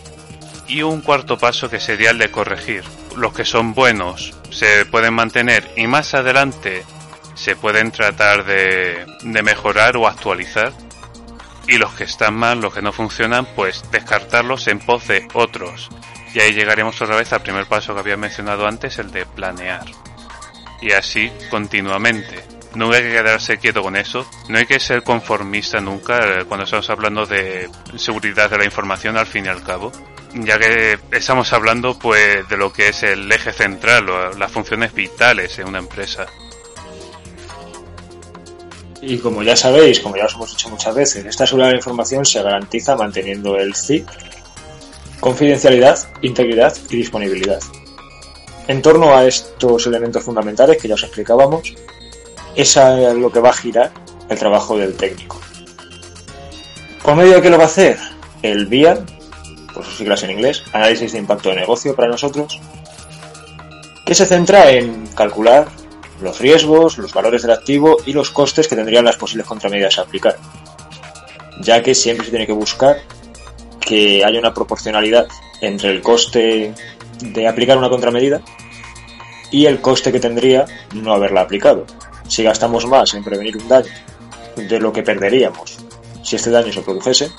Y 0.67 0.83
un 0.83 1.03
cuarto 1.03 1.39
paso 1.39 1.69
que 1.69 1.79
sería 1.79 2.11
el 2.11 2.19
de 2.19 2.31
corregir. 2.31 2.85
Los 3.17 3.33
que 3.33 3.45
son 3.45 3.75
buenos 3.75 4.35
se 4.51 4.87
pueden 4.87 5.15
mantener 5.15 5.71
y 5.77 5.87
más 5.87 6.15
adelante 6.15 6.85
se 7.35 7.55
pueden 7.55 7.91
tratar 7.91 8.45
de, 8.45 9.05
de 9.23 9.43
mejorar 9.43 9.97
o 9.97 10.09
actualizar 10.09 10.73
y 11.67 11.79
los 11.79 11.93
que 11.95 12.05
están 12.05 12.35
mal, 12.35 12.61
los 12.61 12.75
que 12.75 12.83
no 12.83 12.93
funcionan, 12.93 13.47
pues 13.55 13.85
descartarlos 13.91 14.67
en 14.69 14.79
pos 14.81 15.07
de 15.09 15.27
otros. 15.33 15.91
Y 16.35 16.41
ahí 16.41 16.53
llegaremos 16.53 17.01
otra 17.01 17.17
vez 17.17 17.33
al 17.33 17.43
primer 17.43 17.67
paso 17.67 17.95
que 17.95 18.01
había 18.01 18.17
mencionado 18.17 18.67
antes, 18.67 18.99
el 18.99 19.13
de 19.13 19.25
planear. 19.25 19.87
Y 20.83 20.91
así 20.91 21.31
continuamente. 21.49 22.43
No 22.75 22.93
hay 22.93 23.03
que 23.03 23.13
quedarse 23.13 23.59
quieto 23.59 23.83
con 23.83 23.95
eso, 23.95 24.29
no 24.49 24.59
hay 24.59 24.67
que 24.67 24.81
ser 24.81 25.05
conformista 25.05 25.81
nunca 25.81 26.41
eh, 26.41 26.45
cuando 26.45 26.65
estamos 26.65 26.91
hablando 26.91 27.25
de 27.25 27.71
seguridad 27.97 28.51
de 28.51 28.59
la 28.59 28.65
información 28.65 29.17
al 29.17 29.27
fin 29.27 29.47
y 29.47 29.49
al 29.49 29.63
cabo, 29.63 29.93
ya 30.35 30.59
que 30.59 30.99
estamos 31.13 31.53
hablando 31.53 31.97
pues 31.97 32.49
de 32.49 32.57
lo 32.57 32.73
que 32.73 32.89
es 32.89 33.05
el 33.05 33.31
eje 33.31 33.53
central 33.53 34.09
o 34.09 34.33
las 34.33 34.51
funciones 34.51 34.93
vitales 34.93 35.57
en 35.61 35.69
una 35.69 35.79
empresa. 35.79 36.27
Y 39.01 39.19
como 39.19 39.45
ya 39.45 39.55
sabéis, 39.55 40.01
como 40.01 40.17
ya 40.17 40.25
os 40.25 40.35
hemos 40.35 40.51
dicho 40.51 40.69
muchas 40.69 40.97
veces, 40.97 41.25
esta 41.25 41.47
seguridad 41.47 41.69
de 41.69 41.75
la 41.75 41.79
información 41.79 42.25
se 42.25 42.43
garantiza 42.43 42.97
manteniendo 42.97 43.57
el 43.57 43.77
CIC, 43.77 44.05
confidencialidad, 45.25 45.99
integridad 46.21 46.77
y 46.91 46.97
disponibilidad. 46.99 47.59
En 48.69 48.83
torno 48.83 49.17
a 49.17 49.25
estos 49.25 49.87
elementos 49.87 50.23
fundamentales 50.23 50.77
que 50.77 50.87
ya 50.87 50.97
os 50.97 51.03
explicábamos, 51.03 51.75
es 52.55 52.77
lo 52.77 53.33
que 53.33 53.41
va 53.41 53.49
a 53.49 53.55
girar 53.55 53.91
el 54.29 54.39
trabajo 54.39 54.77
del 54.77 54.93
técnico. 54.93 55.41
¿Por 57.03 57.17
medio 57.17 57.37
de 57.37 57.41
qué 57.41 57.49
lo 57.49 57.57
va 57.57 57.63
a 57.63 57.69
hacer? 57.69 57.97
El 58.43 58.67
VIA, 58.67 58.99
por 59.73 59.83
sus 59.87 59.97
siglas 59.97 60.23
en 60.25 60.33
inglés, 60.33 60.63
Análisis 60.75 61.13
de 61.13 61.21
Impacto 61.21 61.49
de 61.49 61.57
Negocio 61.57 61.97
para 61.97 62.09
nosotros, 62.09 62.61
que 64.05 64.15
se 64.15 64.27
centra 64.27 64.73
en 64.73 65.07
calcular 65.17 65.69
los 66.21 66.39
riesgos, 66.39 66.99
los 66.99 67.15
valores 67.15 67.41
del 67.41 67.53
activo 67.53 67.97
y 68.05 68.13
los 68.13 68.31
costes 68.31 68.69
que 68.69 68.77
tendrían 68.77 69.07
las 69.07 69.17
posibles 69.17 69.47
contramedidas 69.47 69.99
a 69.99 70.03
aplicar, 70.03 70.37
ya 71.63 71.83
que 71.83 71.95
siempre 71.95 72.27
se 72.27 72.31
tiene 72.31 72.47
que 72.47 72.53
buscar 72.53 72.99
que 73.85 74.25
haya 74.25 74.39
una 74.39 74.55
proporcionalidad 74.55 75.27
entre 75.61 75.91
el 75.91 76.03
coste 76.03 76.73
de 77.21 77.49
aplicar 77.49 77.79
una 77.79 77.89
contramedida 77.89 78.41
y 79.51 79.67
el 79.67 79.81
coste 79.81 80.11
que 80.11 80.21
tendría 80.21 80.65
no 80.95 81.13
haberla 81.13 81.43
aplicado. 81.43 81.87
Si 82.29 82.43
gastamos 82.43 82.87
más 82.87 83.15
en 83.15 83.23
prevenir 83.23 83.57
un 83.57 83.69
daño 83.69 83.93
de 84.57 84.81
lo 84.81 84.93
que 84.93 85.03
perderíamos 85.03 85.85
si 86.25 86.37
este 86.37 86.51
daño 86.51 86.73
se 86.73 86.83
produjese, 86.83 87.31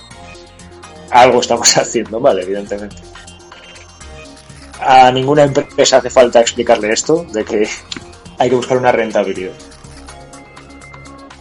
algo 1.12 1.42
estamos 1.42 1.76
haciendo 1.78 2.20
mal, 2.20 2.40
evidentemente. 2.40 2.98
A 4.80 5.12
ninguna 5.12 5.44
empresa 5.44 5.98
hace 5.98 6.10
falta 6.10 6.40
explicarle 6.40 6.92
esto, 6.92 7.26
de 7.32 7.44
que 7.44 7.68
hay 8.38 8.50
que 8.50 8.56
buscar 8.56 8.78
una 8.78 8.92
rentabilidad. 8.92 9.54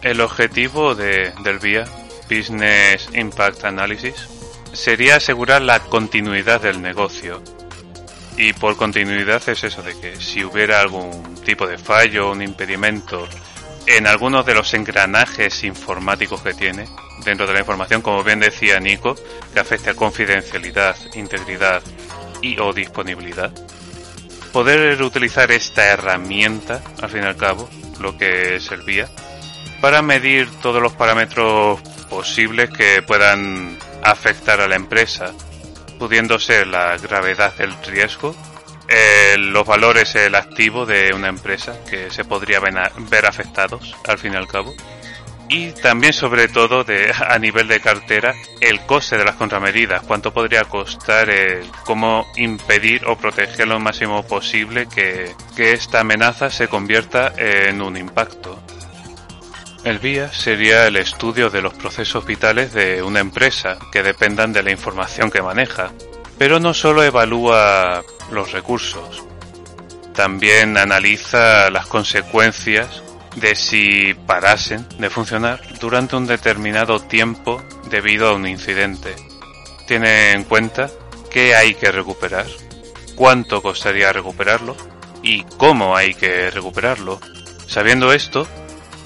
El 0.01 0.21
objetivo 0.21 0.95
de, 0.95 1.31
del 1.43 1.59
BIA, 1.59 1.85
Business 2.29 3.09
Impact 3.13 3.65
Analysis, 3.65 4.27
sería 4.75 5.15
asegurar 5.15 5.61
la 5.61 5.79
continuidad 5.79 6.61
del 6.61 6.81
negocio. 6.81 7.41
Y 8.37 8.53
por 8.53 8.75
continuidad 8.75 9.47
es 9.47 9.63
eso 9.63 9.81
de 9.81 9.97
que 9.99 10.17
si 10.17 10.43
hubiera 10.43 10.81
algún 10.81 11.35
tipo 11.45 11.65
de 11.67 11.77
fallo, 11.77 12.31
un 12.31 12.41
impedimento 12.41 13.27
en 13.87 14.07
algunos 14.07 14.45
de 14.45 14.55
los 14.55 14.73
engranajes 14.73 15.63
informáticos 15.63 16.41
que 16.41 16.53
tiene 16.53 16.87
dentro 17.23 17.47
de 17.47 17.53
la 17.53 17.59
información, 17.59 18.01
como 18.01 18.23
bien 18.23 18.39
decía 18.39 18.79
Nico, 18.79 19.15
que 19.53 19.59
afecte 19.59 19.91
a 19.91 19.95
confidencialidad, 19.95 20.95
integridad 21.13 21.81
y 22.41 22.59
o 22.59 22.73
disponibilidad, 22.73 23.51
poder 24.51 25.01
utilizar 25.01 25.51
esta 25.51 25.85
herramienta, 25.85 26.81
al 27.01 27.09
fin 27.09 27.23
y 27.23 27.27
al 27.27 27.37
cabo, 27.37 27.69
lo 27.99 28.17
que 28.17 28.59
servía, 28.59 29.07
para 29.81 30.01
medir 30.01 30.49
todos 30.61 30.81
los 30.81 30.93
parámetros 30.93 31.79
posibles 32.09 32.69
que 32.69 33.01
puedan 33.01 33.77
afectar 34.05 34.61
a 34.61 34.67
la 34.67 34.75
empresa, 34.75 35.33
pudiendo 35.99 36.39
ser 36.39 36.67
la 36.67 36.97
gravedad 36.97 37.53
del 37.55 37.73
riesgo, 37.85 38.35
los 39.37 39.65
valores, 39.65 40.15
el 40.15 40.35
activo 40.35 40.85
de 40.85 41.11
una 41.13 41.27
empresa 41.27 41.75
que 41.89 42.11
se 42.11 42.23
podría 42.23 42.59
ver 42.59 43.25
afectados, 43.25 43.95
al 44.07 44.19
fin 44.19 44.33
y 44.33 44.35
al 44.35 44.47
cabo, 44.47 44.73
y 45.49 45.71
también 45.71 46.13
sobre 46.13 46.47
todo 46.47 46.85
a 47.27 47.39
nivel 47.39 47.67
de 47.67 47.79
cartera 47.79 48.33
el 48.61 48.81
coste 48.85 49.17
de 49.17 49.25
las 49.25 49.35
contramedidas, 49.35 50.03
cuánto 50.03 50.33
podría 50.33 50.63
costar, 50.65 51.29
cómo 51.83 52.25
impedir 52.35 53.05
o 53.05 53.17
proteger 53.17 53.67
lo 53.67 53.79
máximo 53.79 54.23
posible 54.23 54.87
que, 54.87 55.33
que 55.55 55.73
esta 55.73 56.01
amenaza 56.01 56.49
se 56.49 56.67
convierta 56.67 57.33
en 57.37 57.81
un 57.81 57.97
impacto. 57.97 58.59
El 59.85 59.99
VIA 59.99 60.33
sería 60.33 60.87
el 60.87 60.95
estudio 60.95 61.51
de 61.51 61.61
los 61.61 61.75
procesos 61.75 62.25
vitales 62.25 62.73
de 62.73 63.03
una 63.03 63.19
empresa 63.19 63.77
que 63.91 64.01
dependan 64.01 64.51
de 64.51 64.63
la 64.63 64.71
información 64.71 65.29
que 65.29 65.43
maneja, 65.43 65.91
pero 66.39 66.59
no 66.59 66.73
solo 66.73 67.03
evalúa 67.03 68.03
los 68.31 68.51
recursos, 68.51 69.23
también 70.15 70.75
analiza 70.77 71.69
las 71.69 71.85
consecuencias 71.85 73.03
de 73.35 73.55
si 73.55 74.15
parasen 74.25 74.87
de 74.97 75.11
funcionar 75.11 75.61
durante 75.79 76.15
un 76.15 76.25
determinado 76.25 76.99
tiempo 76.99 77.61
debido 77.87 78.29
a 78.29 78.33
un 78.33 78.47
incidente. 78.47 79.13
Tiene 79.85 80.31
en 80.31 80.45
cuenta 80.45 80.89
qué 81.29 81.55
hay 81.55 81.75
que 81.75 81.91
recuperar, 81.91 82.47
cuánto 83.15 83.61
costaría 83.61 84.11
recuperarlo 84.11 84.75
y 85.21 85.43
cómo 85.57 85.95
hay 85.95 86.15
que 86.15 86.49
recuperarlo. 86.49 87.19
Sabiendo 87.67 88.13
esto, 88.13 88.47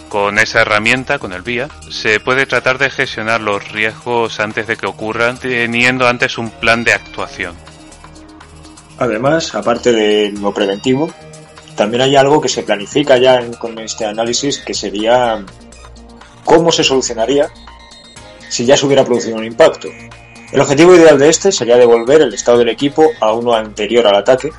con 0.10 0.40
esa 0.40 0.62
herramienta, 0.62 1.20
con 1.20 1.32
el 1.32 1.44
VIA, 1.44 1.70
se 1.90 2.20
puede 2.20 2.46
tratar 2.46 2.78
de 2.78 2.90
gestionar 2.90 3.40
los 3.40 3.72
riesgos 3.72 4.40
antes 4.40 4.68
de 4.68 4.76
que 4.76 4.88
ocurran, 4.88 5.38
teniendo 5.38 6.08
antes 6.08 6.38
un 6.38 6.50
plan 6.50 6.84
de 6.84 6.94
actuación. 6.94 7.56
Además, 8.98 9.56
aparte 9.56 9.94
de 9.94 10.34
lo 10.34 10.54
preventivo, 10.54 11.10
también 11.76 12.02
hay 12.02 12.16
algo 12.18 12.42
que 12.42 12.50
se 12.50 12.64
planifica 12.64 13.18
ya 13.18 13.40
con 13.52 13.80
este 13.80 14.06
análisis 14.06 14.60
que 14.60 14.74
sería 14.74 15.46
cómo 16.44 16.72
se 16.72 16.84
solucionaría 16.84 17.50
si 18.50 18.66
ya 18.66 18.76
se 18.76 18.86
hubiera 18.86 19.06
producido 19.06 19.38
un 19.38 19.46
impacto. 19.46 19.88
El 20.52 20.60
objetivo 20.60 20.96
ideal 20.96 21.18
de 21.18 21.30
este 21.30 21.52
sería 21.52 21.78
devolver 21.78 22.22
el 22.22 22.34
estado 22.34 22.58
del 22.58 22.70
equipo 22.70 23.06
a 23.22 23.32
uno 23.34 23.54
anterior 23.54 24.08
al 24.08 24.16
ataque 24.16 24.52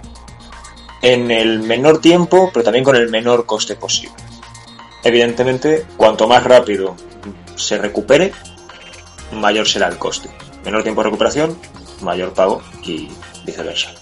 en 1.03 1.31
el 1.31 1.61
menor 1.61 2.01
tiempo, 2.01 2.51
pero 2.55 2.65
también 2.65 2.85
con 2.85 2.97
el 2.97 3.11
menor 3.11 3.45
coste 3.45 3.75
posible. 3.75 4.15
Evidentemente, 5.03 5.87
cuanto 5.97 6.29
más 6.29 6.45
rápido 6.45 6.97
se 7.57 7.79
recupere, 7.79 8.33
mayor 9.33 9.67
será 9.67 9.89
el 9.89 9.99
coste. 9.99 10.29
Menor 10.65 10.83
tiempo 10.83 11.01
de 11.01 11.07
recuperación, 11.07 11.59
mayor 12.03 12.33
pago 12.35 12.63
y 12.83 13.09
viceversa. 13.45 13.93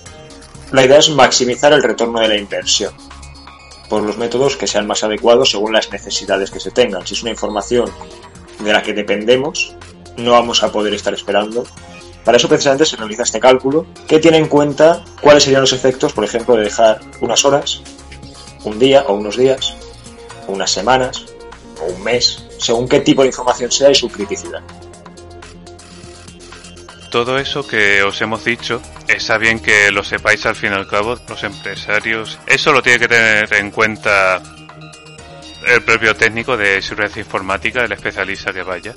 La 0.73 0.85
idea 0.85 0.99
es 0.99 1.11
maximizar 1.11 1.73
el 1.73 1.83
retorno 1.83 2.21
de 2.21 2.29
la 2.29 2.37
inversión 2.37 2.93
por 3.89 4.03
los 4.03 4.19
métodos 4.19 4.57
que 4.57 4.67
sean 4.67 4.87
más 4.87 5.03
adecuados 5.03 5.51
según 5.51 5.73
las 5.73 5.91
necesidades 5.91 6.51
que 6.51 6.61
se 6.61 6.71
tengan. 6.71 7.07
Si 7.07 7.15
es 7.15 7.23
una 7.23 7.31
información 7.31 7.91
de 8.61 8.73
la 8.73 8.83
que 8.83 8.93
dependemos, 8.93 9.75
no 10.17 10.33
vamos 10.33 10.63
a 10.63 10.71
poder 10.73 10.93
estar 10.95 11.15
esperando. 11.15 11.65
Para 12.25 12.37
eso 12.37 12.49
precisamente 12.49 12.85
se 12.85 12.97
realiza 12.97 13.23
este 13.23 13.41
cálculo 13.41 13.87
que 14.07 14.19
tiene 14.19 14.37
en 14.37 14.49
cuenta 14.49 15.03
cuáles 15.23 15.45
serían 15.45 15.63
los 15.63 15.73
efectos, 15.73 16.13
por 16.13 16.25
ejemplo, 16.25 16.57
de 16.57 16.65
dejar 16.65 17.01
unas 17.21 17.45
horas, 17.45 17.81
un 18.65 18.79
día 18.79 19.05
o 19.09 19.15
unos 19.15 19.37
días, 19.37 19.75
unas 20.49 20.71
semanas 20.71 21.25
o 21.81 21.85
un 21.85 22.03
mes, 22.03 22.45
según 22.59 22.89
qué 22.89 23.01
tipo 23.01 23.23
de 23.23 23.29
información 23.29 23.71
sea 23.71 23.91
y 23.91 23.95
su 23.95 24.09
criticidad. 24.09 24.63
Todo 27.11 27.39
eso 27.39 27.67
que 27.67 28.03
os 28.03 28.21
hemos 28.21 28.45
dicho 28.45 28.83
está 29.07 29.39
bien 29.39 29.61
que 29.61 29.91
lo 29.91 30.05
sepáis 30.05 30.45
al 30.45 30.57
fin 30.57 30.73
y 30.73 30.75
al 30.75 30.87
cabo, 30.87 31.19
los 31.29 31.43
empresarios. 31.43 32.39
Eso 32.47 32.73
lo 32.73 32.83
tiene 32.83 32.99
que 32.99 33.09
tener 33.09 33.55
en 33.55 33.71
cuenta 33.71 34.43
el 35.67 35.83
propio 35.83 36.15
técnico 36.15 36.57
de 36.57 36.83
seguridad 36.83 37.17
informática, 37.17 37.85
el 37.85 37.93
especialista 37.93 38.53
que 38.53 38.63
vaya. 38.63 38.95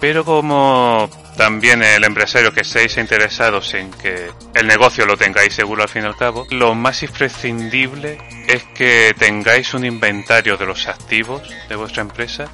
Pero 0.00 0.24
como 0.24 1.10
también 1.36 1.82
el 1.82 2.04
empresario 2.04 2.52
que 2.52 2.62
estéis 2.62 2.96
interesados 2.96 3.74
en 3.74 3.90
que 3.90 4.30
el 4.54 4.66
negocio 4.66 5.04
lo 5.04 5.16
tengáis 5.16 5.54
seguro 5.54 5.82
al 5.82 5.88
fin 5.88 6.02
y 6.02 6.06
al 6.06 6.16
cabo, 6.16 6.46
lo 6.50 6.74
más 6.74 7.02
imprescindible 7.02 8.18
es 8.48 8.62
que 8.74 9.14
tengáis 9.18 9.74
un 9.74 9.84
inventario 9.84 10.56
de 10.56 10.66
los 10.66 10.88
activos 10.88 11.42
de 11.68 11.76
vuestra 11.76 12.02
empresa 12.02 12.46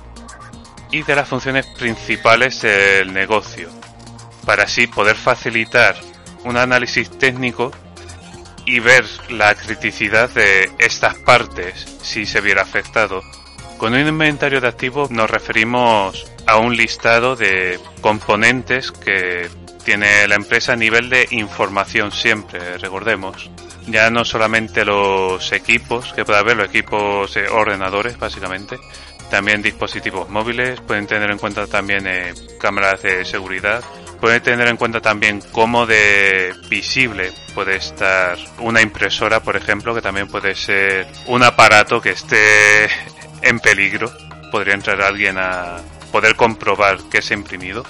y 0.91 1.03
de 1.03 1.15
las 1.15 1.29
funciones 1.29 1.67
principales 1.67 2.63
del 2.63 3.13
negocio, 3.13 3.71
para 4.45 4.65
así 4.65 4.89
poder 4.89 5.17
facilitar 5.17 5.97
un 6.45 6.57
análisis 6.57 7.11
técnico 7.11 7.71
y 8.67 8.81
ver 8.81 9.05
la 9.31 9.55
criticidad 9.55 10.31
de 10.31 10.71
estas 10.79 11.15
partes 11.19 11.87
si 12.03 12.27
se 12.27 12.41
viera 12.41 12.63
afectado. 12.63 13.23
Con 13.79 13.95
un 13.95 14.07
inventario 14.07 14.61
de 14.61 14.69
activos 14.69 15.11
nos 15.11 15.31
referimos 15.31 16.27
a 16.47 16.57
un 16.59 16.77
listado 16.77 17.37
de 17.37 17.79
componentes 18.01 18.93
que 18.93 19.49
tiene 19.85 20.27
la 20.27 20.35
empresa 20.35 20.73
a 20.73 20.77
nivel 20.77 21.09
de 21.11 21.29
información 21.31 22.11
siempre, 22.13 22.79
recordemos. 22.79 23.51
Ya 23.87 24.11
no 24.11 24.25
solamente 24.25 24.85
los 24.85 25.53
equipos, 25.53 26.13
que 26.13 26.25
puede 26.25 26.41
haber 26.41 26.57
los 26.57 26.69
equipos 26.69 27.37
ordenadores 27.53 28.19
básicamente, 28.19 28.79
también 29.31 29.63
dispositivos 29.63 30.29
móviles, 30.29 30.81
pueden 30.81 31.07
tener 31.07 31.31
en 31.31 31.39
cuenta 31.39 31.67
también 31.67 32.07
eh, 32.07 32.35
cámaras 32.61 33.03
de 33.03 33.25
seguridad, 33.25 33.83
pueden 34.21 34.43
tener 34.43 34.69
en 34.69 34.77
cuenta 34.77 35.01
también 35.01 35.41
cómo 35.53 35.87
de 35.87 36.53
visible 36.69 37.33
puede 37.55 37.77
estar 37.77 38.39
una 38.59 38.83
impresora, 38.83 39.41
por 39.41 39.57
ejemplo, 39.57 39.95
que 39.95 40.03
también 40.03 40.29
puede 40.29 40.55
ser 40.55 41.07
un 41.27 41.43
aparato 41.43 42.01
que 42.01 42.11
esté 42.11 42.89
en 43.43 43.61
peligro. 43.61 44.11
Podría 44.51 44.75
entrar 44.75 45.01
alguien 45.03 45.39
a 45.39 45.77
poder 46.17 46.35
comprobar 46.35 46.97
que 47.11 47.19
es 47.19 47.31
imprimido. 47.31 47.85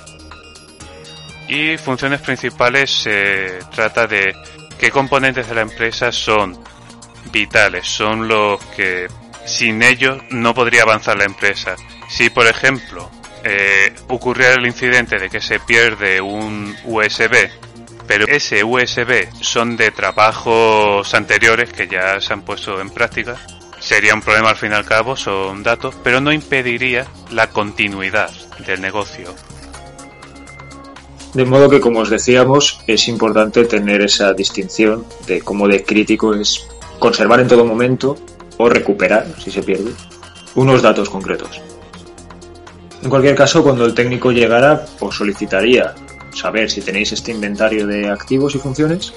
Y 1.47 1.76
funciones 1.78 2.21
principales 2.23 2.90
se 2.90 3.61
trata 3.73 4.09
de 4.09 4.35
qué 4.80 4.90
componentes 4.90 5.49
de 5.49 5.54
la 5.54 5.61
empresa 5.61 6.11
son 6.11 6.59
vitales, 7.30 7.87
son 7.87 8.26
los 8.26 8.61
que 8.75 9.06
sin 9.45 9.80
ellos 9.80 10.18
no 10.30 10.54
podría 10.54 10.83
avanzar 10.83 11.16
la 11.16 11.25
empresa. 11.25 11.76
Si, 12.09 12.28
por 12.30 12.49
ejemplo, 12.49 13.09
eh, 13.45 13.95
ocurriera 14.09 14.54
el 14.54 14.66
incidente 14.66 15.21
de 15.21 15.30
que 15.30 15.40
se 15.40 15.61
pierde 15.61 16.21
un 16.21 16.76
USB, 16.85 17.49
pero 18.09 18.26
ese 18.26 18.64
USB 18.64 19.28
son 19.40 19.76
de 19.76 19.92
trabajos 19.92 21.14
anteriores 21.14 21.73
que 21.73 21.87
ya 21.87 22.21
se 22.21 22.33
han 22.33 22.42
puesto 22.42 22.80
en 22.80 22.90
práctica, 22.90 23.37
sería 23.86 24.14
un 24.14 24.20
problema 24.20 24.50
al 24.50 24.56
fin 24.56 24.72
y 24.72 24.74
al 24.74 24.84
cabo, 24.84 25.14
son 25.14 25.62
datos, 25.62 25.94
pero 26.02 26.20
no 26.20 26.32
impediría 26.32 27.06
la 27.30 27.50
continuidad 27.50 28.30
del 28.66 28.80
negocio. 28.80 29.32
De 31.34 31.44
modo 31.44 31.70
que, 31.70 31.80
como 31.80 32.00
os 32.00 32.10
decíamos, 32.10 32.80
es 32.88 33.06
importante 33.06 33.64
tener 33.64 34.00
esa 34.00 34.32
distinción 34.32 35.06
de 35.28 35.40
cómo 35.40 35.68
de 35.68 35.84
crítico 35.84 36.34
es 36.34 36.66
conservar 36.98 37.38
en 37.38 37.46
todo 37.46 37.64
momento 37.64 38.16
o 38.56 38.68
recuperar, 38.68 39.24
si 39.38 39.52
se 39.52 39.62
pierde, 39.62 39.92
unos 40.56 40.82
datos 40.82 41.08
concretos. 41.08 41.60
En 43.04 43.08
cualquier 43.10 43.36
caso, 43.36 43.62
cuando 43.62 43.86
el 43.86 43.94
técnico 43.94 44.32
llegara, 44.32 44.84
os 44.98 45.14
solicitaría 45.14 45.94
saber 46.34 46.72
si 46.72 46.80
tenéis 46.80 47.12
este 47.12 47.30
inventario 47.30 47.86
de 47.86 48.08
activos 48.08 48.56
y 48.56 48.58
funciones. 48.58 49.12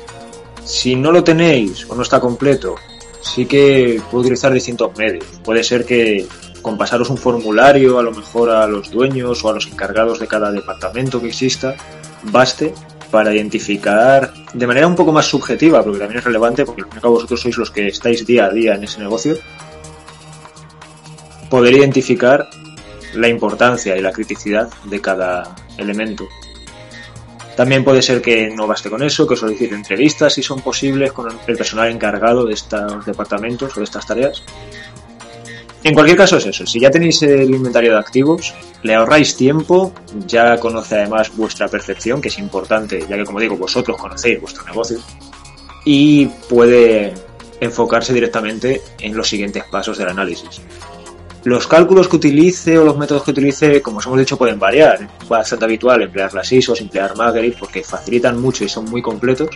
Si 0.63 0.95
no 0.95 1.11
lo 1.11 1.23
tenéis 1.23 1.89
o 1.89 1.95
no 1.95 2.03
está 2.03 2.19
completo, 2.19 2.75
sí 3.21 3.45
que 3.45 4.01
puede 4.09 4.21
utilizar 4.21 4.53
distintos 4.53 4.97
medios. 4.97 5.25
Puede 5.43 5.63
ser 5.63 5.85
que 5.85 6.27
con 6.61 6.77
pasaros 6.77 7.09
un 7.09 7.17
formulario, 7.17 7.99
a 7.99 8.03
lo 8.03 8.11
mejor 8.11 8.49
a 8.49 8.67
los 8.67 8.91
dueños 8.91 9.43
o 9.43 9.49
a 9.49 9.53
los 9.53 9.67
encargados 9.67 10.19
de 10.19 10.27
cada 10.27 10.51
departamento 10.51 11.21
que 11.21 11.27
exista, 11.27 11.75
baste 12.23 12.73
para 13.11 13.33
identificar 13.33 14.31
de 14.53 14.67
manera 14.67 14.88
un 14.88 14.95
poco 14.95 15.11
más 15.11 15.25
subjetiva, 15.25 15.83
porque 15.83 15.99
también 15.99 16.19
es 16.19 16.23
relevante, 16.23 16.65
porque 16.65 16.81
al 16.81 16.88
fin 16.88 16.95
y 16.95 16.97
al 16.97 17.01
cabo 17.01 17.13
vosotros 17.15 17.41
sois 17.41 17.57
los 17.57 17.71
que 17.71 17.88
estáis 17.88 18.25
día 18.25 18.45
a 18.45 18.49
día 18.49 18.75
en 18.75 18.83
ese 18.83 18.99
negocio, 18.99 19.38
poder 21.49 21.73
identificar 21.73 22.47
la 23.15 23.27
importancia 23.27 23.97
y 23.97 24.01
la 24.01 24.11
criticidad 24.11 24.69
de 24.85 25.01
cada 25.01 25.55
elemento. 25.77 26.27
También 27.60 27.84
puede 27.84 28.01
ser 28.01 28.22
que 28.22 28.50
no 28.50 28.68
baste 28.68 28.89
con 28.89 29.04
eso, 29.04 29.28
que 29.28 29.36
solicite 29.36 29.75
entrevistas 29.75 30.32
si 30.32 30.42
son 30.42 30.62
posibles 30.62 31.12
con 31.12 31.28
el 31.46 31.58
personal 31.58 31.89
encargado 31.89 32.46
de 32.46 32.54
estos 32.54 33.06
departamentos 33.06 33.75
o 33.75 33.82
de 33.82 33.84
estas 33.84 34.08
tareas. 34.08 34.42
En 35.84 35.94
cualquier 35.94 36.16
caso 36.16 36.38
es 36.38 36.46
eso, 36.46 36.66
si 36.66 36.80
ya 36.80 36.89
tenéis 36.89 37.22
el 37.22 37.54
inventario 37.54 37.92
de 37.92 38.00
activos, 38.00 38.54
le 38.82 38.96
ahorráis 38.96 39.36
tiempo, 39.36 39.92
ya 40.25 40.58
conoce 40.58 41.00
además 41.00 41.36
vuestra 41.36 41.68
percepción, 41.68 42.22
que 42.22 42.30
es 42.30 42.39
importante, 42.39 43.06
ya 43.10 43.18
que 43.18 43.25
como 43.25 43.42
digo, 43.42 43.58
vosotros 43.58 43.98
conocéis 43.98 44.39
vuestro 44.39 44.63
negocio, 44.63 45.00
y 45.84 46.28
puede 46.28 47.13
enfocarse 47.60 48.13
directamente 48.13 48.82
en 49.01 49.18
los 49.18 49.28
siguientes 49.28 49.66
pasos 49.66 49.98
del 49.98 50.08
análisis. 50.08 50.62
Los 51.50 51.65
cálculos 51.65 52.08
que 52.08 52.18
utilice 52.18 52.77
o 52.77 52.86
los 52.86 52.96
métodos 52.96 53.24
que 53.24 53.32
utilice, 53.32 53.82
como 53.82 53.98
os 53.98 54.06
hemos 54.06 54.20
dicho, 54.20 54.38
pueden 54.38 54.60
variar. 54.60 55.10
Es 55.20 55.27
bastante 55.27 55.65
habitual 55.65 56.03
emplear 56.03 56.32
las 56.32 56.51
ISOs, 56.51 56.79
emplear 56.79 57.18
Marguerite, 57.18 57.58
porque 57.60 57.84
facilitan 57.84 58.39
mucho 58.39 58.63
y 58.63 58.70
son 58.70 58.86
muy 58.86 59.01
completos, 59.01 59.50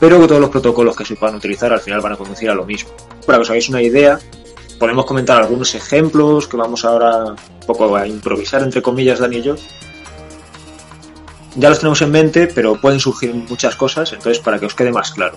pero 0.00 0.26
todos 0.26 0.40
los 0.40 0.50
protocolos 0.50 0.96
que 0.96 1.04
se 1.04 1.14
puedan 1.14 1.36
utilizar 1.36 1.72
al 1.72 1.78
final 1.78 2.00
van 2.00 2.14
a 2.14 2.16
conducir 2.16 2.50
a 2.50 2.56
lo 2.56 2.66
mismo. 2.66 2.90
Para 3.24 3.38
que 3.38 3.42
os 3.42 3.50
hagáis 3.50 3.68
una 3.68 3.80
idea, 3.80 4.18
podemos 4.80 5.06
comentar 5.06 5.40
algunos 5.40 5.72
ejemplos 5.76 6.48
que 6.48 6.56
vamos 6.56 6.84
ahora 6.84 7.24
un 7.26 7.66
poco 7.68 7.94
a 7.94 8.04
improvisar, 8.04 8.64
entre 8.64 8.82
comillas, 8.82 9.20
Dani 9.20 9.36
y 9.36 9.42
yo. 9.42 9.54
Ya 11.54 11.68
los 11.68 11.78
tenemos 11.78 12.02
en 12.02 12.10
mente, 12.10 12.48
pero 12.48 12.80
pueden 12.80 12.98
surgir 12.98 13.32
muchas 13.32 13.76
cosas, 13.76 14.12
entonces 14.12 14.42
para 14.42 14.58
que 14.58 14.66
os 14.66 14.74
quede 14.74 14.90
más 14.90 15.12
claro. 15.12 15.36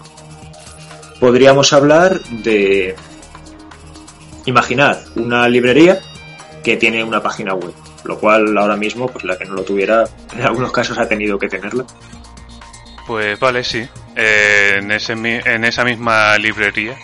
Podríamos 1.20 1.74
hablar 1.74 2.20
de... 2.24 2.96
Imaginad 4.46 4.98
una 5.16 5.48
librería 5.48 6.00
que 6.64 6.78
tiene 6.78 7.04
una 7.04 7.22
página 7.22 7.54
web, 7.54 7.74
lo 8.04 8.20
cual 8.20 8.58
ahora 8.58 8.76
mismo, 8.76 9.08
pues 9.08 9.24
la 9.24 9.38
que 9.38 9.46
no 9.46 9.54
lo 9.54 9.64
tuviera, 9.64 10.06
en 10.36 10.42
algunos 10.42 10.72
casos 10.72 10.98
ha 10.98 11.08
tenido 11.08 11.38
que 11.38 11.48
tenerla. 11.48 11.86
Pues 13.06 13.40
vale, 13.40 13.64
sí. 13.64 13.88
Eh, 14.16 14.80
en, 14.80 15.26
en 15.26 15.64
esa 15.64 15.84
misma 15.84 16.38
librería, 16.38 16.96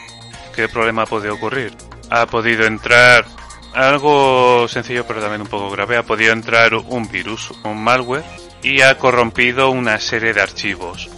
¿qué 0.55 0.67
problema 0.67 1.05
puede 1.05 1.29
ocurrir? 1.29 1.75
ha 2.11 2.25
podido 2.25 2.65
entrar 2.65 3.25
algo 3.73 4.67
sencillo 4.67 5.07
pero 5.07 5.21
también 5.21 5.41
un 5.41 5.47
poco 5.47 5.71
grave, 5.71 5.95
ha 5.97 6.03
podido 6.03 6.33
entrar 6.33 6.75
un 6.75 7.09
virus, 7.09 7.51
un 7.63 7.81
malware 7.81 8.25
y 8.61 8.81
ha 8.81 8.97
corrompido 8.97 9.71
una 9.71 9.99
serie 9.99 10.33
de 10.33 10.41
archivos. 10.41 11.09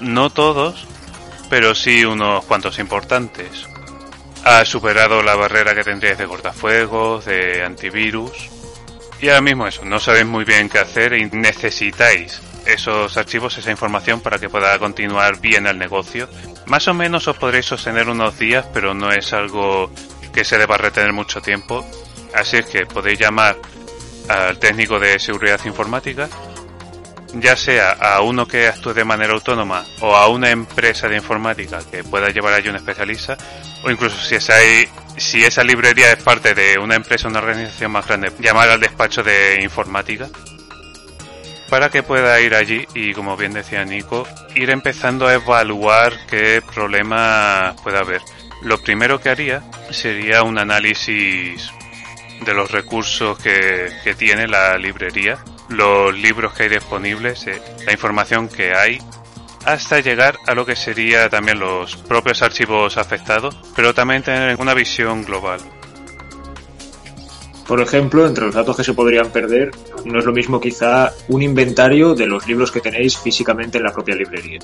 No 0.00 0.30
todos, 0.30 0.86
pero 1.50 1.74
sí 1.74 2.04
unos 2.04 2.44
cuantos 2.46 2.78
importantes. 2.78 3.68
Ha 4.50 4.64
superado 4.64 5.22
la 5.22 5.36
barrera 5.36 5.74
que 5.74 5.84
tendríais 5.84 6.16
de 6.16 6.26
cortafuegos, 6.26 7.26
de 7.26 7.62
antivirus. 7.62 8.48
Y 9.20 9.28
ahora 9.28 9.42
mismo 9.42 9.66
eso, 9.66 9.84
no 9.84 10.00
sabéis 10.00 10.24
muy 10.24 10.46
bien 10.46 10.70
qué 10.70 10.78
hacer 10.78 11.12
y 11.12 11.26
necesitáis 11.26 12.40
esos 12.64 13.14
archivos, 13.18 13.58
esa 13.58 13.70
información 13.70 14.22
para 14.22 14.38
que 14.38 14.48
pueda 14.48 14.78
continuar 14.78 15.38
bien 15.38 15.66
el 15.66 15.78
negocio. 15.78 16.30
Más 16.64 16.88
o 16.88 16.94
menos 16.94 17.28
os 17.28 17.36
podréis 17.36 17.66
sostener 17.66 18.08
unos 18.08 18.38
días, 18.38 18.64
pero 18.72 18.94
no 18.94 19.12
es 19.12 19.34
algo 19.34 19.90
que 20.32 20.44
se 20.44 20.56
deba 20.56 20.78
retener 20.78 21.12
mucho 21.12 21.42
tiempo. 21.42 21.86
Así 22.34 22.56
es 22.56 22.64
que 22.64 22.86
podéis 22.86 23.18
llamar 23.18 23.58
al 24.30 24.58
técnico 24.58 24.98
de 24.98 25.18
seguridad 25.18 25.60
informática, 25.66 26.26
ya 27.34 27.56
sea 27.56 27.92
a 27.92 28.20
uno 28.22 28.46
que 28.46 28.68
actúe 28.68 28.94
de 28.94 29.04
manera 29.04 29.32
autónoma 29.32 29.84
o 30.00 30.16
a 30.16 30.28
una 30.28 30.50
empresa 30.50 31.08
de 31.08 31.16
informática 31.16 31.80
que 31.90 32.04
pueda 32.04 32.30
llevar 32.30 32.54
allí 32.54 32.68
un 32.68 32.76
especialista, 32.76 33.36
o 33.82 33.90
incluso 33.90 34.18
si 34.18 34.36
esa, 34.36 34.54
si 35.16 35.44
esa 35.44 35.62
librería 35.62 36.12
es 36.12 36.22
parte 36.22 36.54
de 36.54 36.78
una 36.78 36.94
empresa 36.94 37.28
o 37.28 37.30
una 37.30 37.40
organización 37.40 37.92
más 37.92 38.06
grande, 38.06 38.32
llamar 38.38 38.70
al 38.70 38.80
despacho 38.80 39.22
de 39.22 39.60
informática 39.62 40.28
para 41.68 41.90
que 41.90 42.02
pueda 42.02 42.40
ir 42.40 42.54
allí 42.54 42.86
y, 42.94 43.12
como 43.12 43.36
bien 43.36 43.52
decía 43.52 43.84
Nico, 43.84 44.26
ir 44.54 44.70
empezando 44.70 45.26
a 45.26 45.34
evaluar 45.34 46.14
qué 46.26 46.62
problema 46.74 47.74
puede 47.82 47.98
haber. 47.98 48.22
Lo 48.62 48.78
primero 48.78 49.20
que 49.20 49.28
haría 49.28 49.62
sería 49.90 50.42
un 50.42 50.58
análisis 50.58 51.70
de 52.44 52.54
los 52.54 52.70
recursos 52.70 53.38
que, 53.38 53.90
tiene 54.16 54.48
la 54.48 54.76
librería, 54.78 55.38
los 55.68 56.16
libros 56.16 56.52
que 56.54 56.64
hay 56.64 56.68
disponibles, 56.68 57.46
eh, 57.46 57.60
la 57.84 57.92
información 57.92 58.48
que 58.48 58.74
hay, 58.74 58.98
hasta 59.64 60.00
llegar 60.00 60.38
a 60.46 60.54
lo 60.54 60.64
que 60.64 60.76
sería 60.76 61.28
también 61.28 61.58
los 61.58 61.96
propios 61.96 62.42
archivos 62.42 62.96
afectados, 62.96 63.56
pero 63.76 63.94
también 63.94 64.22
tener 64.22 64.56
una 64.60 64.74
visión 64.74 65.24
global. 65.24 65.60
Por 67.66 67.82
ejemplo, 67.82 68.26
entre 68.26 68.46
los 68.46 68.54
datos 68.54 68.76
que 68.76 68.84
se 68.84 68.94
podrían 68.94 69.30
perder, 69.30 69.72
no 70.06 70.18
es 70.18 70.24
lo 70.24 70.32
mismo 70.32 70.58
quizá 70.58 71.12
un 71.28 71.42
inventario 71.42 72.14
de 72.14 72.26
los 72.26 72.46
libros 72.46 72.72
que 72.72 72.80
tenéis 72.80 73.18
físicamente 73.18 73.76
en 73.76 73.84
la 73.84 73.92
propia 73.92 74.14
librería 74.14 74.60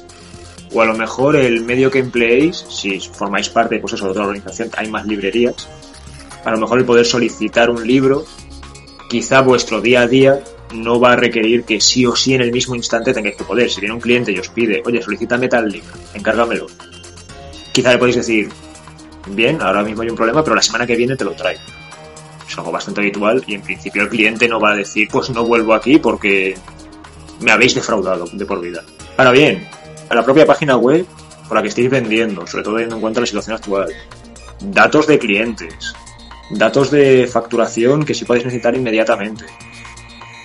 o 0.74 0.82
a 0.82 0.84
lo 0.84 0.94
mejor 0.94 1.36
el 1.36 1.64
medio 1.64 1.90
que 1.90 2.00
empleéis, 2.00 2.56
si 2.68 2.98
formáis 3.00 3.48
parte 3.48 3.78
pues 3.78 3.94
eso, 3.94 4.06
de 4.06 4.10
otra 4.10 4.24
organización, 4.24 4.70
hay 4.76 4.90
más 4.90 5.06
librerías, 5.06 5.68
a 6.44 6.50
lo 6.50 6.58
mejor 6.58 6.80
el 6.80 6.84
poder 6.84 7.06
solicitar 7.06 7.70
un 7.70 7.86
libro, 7.86 8.24
quizá 9.08 9.40
vuestro 9.40 9.80
día 9.80 10.02
a 10.02 10.08
día 10.08 10.42
no 10.74 11.00
va 11.00 11.12
a 11.12 11.16
requerir 11.16 11.64
que 11.64 11.80
sí 11.80 12.04
o 12.04 12.14
sí 12.14 12.34
en 12.34 12.42
el 12.42 12.52
mismo 12.52 12.74
instante 12.74 13.14
tengáis 13.14 13.36
que 13.36 13.44
poder. 13.44 13.70
Si 13.70 13.80
viene 13.80 13.94
un 13.94 14.00
cliente 14.00 14.32
y 14.32 14.38
os 14.38 14.48
pide, 14.48 14.82
oye, 14.84 15.00
solicítame 15.00 15.48
tal 15.48 15.68
libro, 15.68 15.92
encárgamelo. 16.12 16.66
Quizá 17.72 17.92
le 17.92 17.98
podéis 17.98 18.16
decir, 18.16 18.48
bien, 19.28 19.60
ahora 19.62 19.82
mismo 19.82 20.02
hay 20.02 20.10
un 20.10 20.16
problema, 20.16 20.42
pero 20.42 20.56
la 20.56 20.62
semana 20.62 20.86
que 20.86 20.96
viene 20.96 21.16
te 21.16 21.24
lo 21.24 21.32
traigo. 21.32 21.62
Es 22.48 22.58
algo 22.58 22.72
bastante 22.72 23.00
habitual 23.00 23.42
y 23.46 23.54
en 23.54 23.62
principio 23.62 24.02
el 24.02 24.08
cliente 24.08 24.48
no 24.48 24.60
va 24.60 24.72
a 24.72 24.76
decir, 24.76 25.08
pues 25.10 25.30
no 25.30 25.44
vuelvo 25.44 25.74
aquí 25.74 25.98
porque 25.98 26.54
me 27.40 27.50
habéis 27.50 27.74
defraudado 27.74 28.26
de 28.32 28.46
por 28.46 28.60
vida. 28.60 28.84
Ahora 29.16 29.30
bien, 29.30 29.66
a 30.08 30.14
la 30.14 30.24
propia 30.24 30.46
página 30.46 30.76
web 30.76 31.06
por 31.48 31.56
la 31.56 31.62
que 31.62 31.68
estéis 31.68 31.90
vendiendo, 31.90 32.46
sobre 32.46 32.64
todo 32.64 32.74
teniendo 32.74 32.96
en 32.96 33.00
cuenta 33.02 33.20
la 33.20 33.26
situación 33.26 33.56
actual. 33.56 33.88
Datos 34.60 35.06
de 35.06 35.18
clientes, 35.18 35.94
datos 36.50 36.90
de 36.90 37.26
facturación 37.26 38.04
que 38.04 38.14
sí 38.14 38.24
podéis 38.24 38.46
necesitar 38.46 38.74
inmediatamente. 38.74 39.44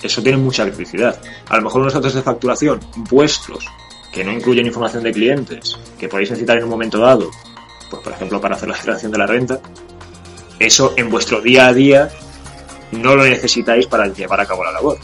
Eso 0.03 0.21
tiene 0.21 0.38
mucha 0.38 0.63
criticidad. 0.65 1.19
A 1.47 1.57
lo 1.57 1.63
mejor 1.63 1.81
unos 1.81 1.93
datos 1.93 2.13
de 2.13 2.21
facturación 2.21 2.79
vuestros, 3.09 3.65
que 4.12 4.23
no 4.23 4.31
incluyen 4.31 4.65
información 4.65 5.03
de 5.03 5.12
clientes, 5.12 5.77
que 5.97 6.07
podéis 6.07 6.31
necesitar 6.31 6.57
en 6.57 6.63
un 6.63 6.69
momento 6.69 6.99
dado, 6.99 7.29
pues 7.89 8.01
por 8.01 8.13
ejemplo 8.13 8.39
para 8.41 8.55
hacer 8.55 8.69
la 8.69 8.75
declaración 8.75 9.12
de 9.12 9.17
la 9.17 9.27
renta, 9.27 9.59
eso 10.59 10.93
en 10.97 11.09
vuestro 11.09 11.41
día 11.41 11.67
a 11.67 11.73
día 11.73 12.09
no 12.91 13.15
lo 13.15 13.23
necesitáis 13.23 13.88
para 13.88 14.07
llevar 14.07 14.41
a 14.41 14.45
cabo 14.45 14.63
la 14.63 14.71
labor. 14.71 14.97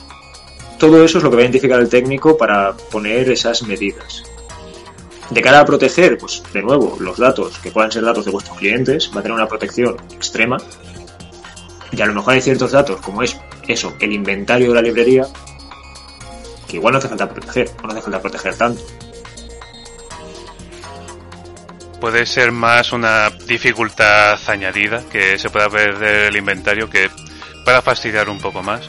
Todo 0.77 1.03
eso 1.03 1.19
es 1.19 1.23
lo 1.23 1.29
que 1.29 1.37
va 1.37 1.41
a 1.41 1.45
identificar 1.45 1.79
el 1.79 1.87
técnico 1.87 2.37
para 2.37 2.73
poner 2.73 3.29
esas 3.29 3.63
medidas. 3.63 4.23
De 5.29 5.41
cara 5.41 5.61
a 5.61 5.65
proteger, 5.65 6.17
pues 6.17 6.43
de 6.53 6.61
nuevo, 6.61 6.97
los 6.99 7.17
datos 7.17 7.57
que 7.59 7.71
puedan 7.71 7.91
ser 7.91 8.03
datos 8.03 8.25
de 8.25 8.31
vuestros 8.31 8.57
clientes, 8.57 9.09
va 9.15 9.19
a 9.19 9.23
tener 9.23 9.35
una 9.35 9.47
protección 9.47 9.97
extrema. 10.13 10.57
Y 11.91 12.01
a 12.01 12.05
lo 12.05 12.13
mejor 12.13 12.33
hay 12.33 12.41
ciertos 12.41 12.71
datos, 12.71 12.99
como 13.01 13.23
es 13.23 13.37
eso, 13.67 13.95
el 13.99 14.13
inventario 14.13 14.69
de 14.69 14.75
la 14.75 14.81
librería, 14.81 15.25
que 16.67 16.77
igual 16.77 16.93
no 16.93 16.99
hace 16.99 17.09
falta 17.09 17.29
proteger, 17.29 17.71
no 17.83 17.89
hace 17.89 18.01
falta 18.01 18.21
proteger 18.21 18.57
tanto. 18.57 18.81
Puede 21.99 22.25
ser 22.25 22.51
más 22.51 22.91
una 22.91 23.29
dificultad 23.29 24.37
añadida 24.47 25.03
que 25.09 25.39
se 25.39 25.49
pueda 25.49 25.67
ver 25.69 25.97
del 25.97 26.35
inventario 26.35 26.89
que 26.89 27.09
pueda 27.63 27.81
fastidiar 27.81 28.29
un 28.29 28.39
poco 28.39 28.61
más. 28.61 28.87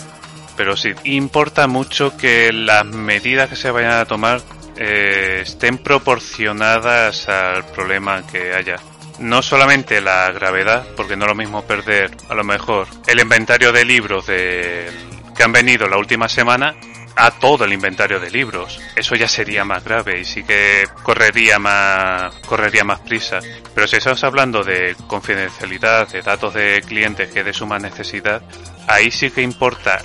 Pero 0.57 0.77
sí, 0.77 0.93
importa 1.05 1.67
mucho 1.67 2.17
que 2.17 2.53
las 2.53 2.85
medidas 2.85 3.49
que 3.49 3.57
se 3.57 3.71
vayan 3.71 3.93
a 3.93 4.05
tomar 4.07 4.41
eh, 4.77 5.41
estén 5.43 5.79
proporcionadas 5.79 7.29
al 7.29 7.65
problema 7.67 8.27
que 8.27 8.55
haya. 8.55 8.77
No 9.19 9.43
solamente 9.43 10.01
la 10.01 10.31
gravedad, 10.33 10.87
porque 10.97 11.17
no 11.17 11.25
es 11.25 11.31
lo 11.31 11.35
mismo 11.35 11.63
perder 11.65 12.17
a 12.29 12.35
lo 12.35 12.45
mejor 12.45 12.87
el 13.07 13.21
inventario 13.21 13.73
de 13.73 13.85
libros 13.85 14.27
de, 14.27 14.91
que 15.37 15.43
han 15.43 15.53
venido 15.53 15.89
la 15.89 15.97
última 15.99 16.29
semana 16.29 16.75
a 17.17 17.31
todo 17.31 17.65
el 17.65 17.73
inventario 17.73 18.21
de 18.21 18.31
libros. 18.31 18.79
Eso 18.95 19.15
ya 19.15 19.27
sería 19.27 19.65
más 19.65 19.83
grave 19.83 20.21
y 20.21 20.25
sí 20.25 20.45
que 20.45 20.87
correría 21.03 21.59
más, 21.59 22.35
correría 22.47 22.85
más 22.85 23.01
prisa. 23.01 23.41
Pero 23.75 23.87
si 23.89 23.97
estamos 23.97 24.23
hablando 24.23 24.63
de 24.63 24.95
confidencialidad, 25.07 26.09
de 26.09 26.23
datos 26.23 26.55
de 26.55 26.83
clientes 26.87 27.31
que 27.31 27.43
de 27.43 27.55
suma 27.55 27.79
necesidad, 27.79 28.43
ahí 28.87 29.11
sí 29.11 29.31
que 29.31 29.43
importa 29.43 30.03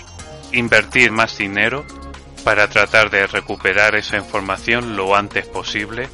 invertir 0.53 1.11
más 1.11 1.37
dinero 1.37 1.85
para 2.43 2.67
tratar 2.69 3.09
de 3.09 3.27
recuperar 3.27 3.95
esa 3.95 4.17
información 4.17 4.95
lo 4.95 5.15
antes 5.15 5.45
posible, 5.47 6.09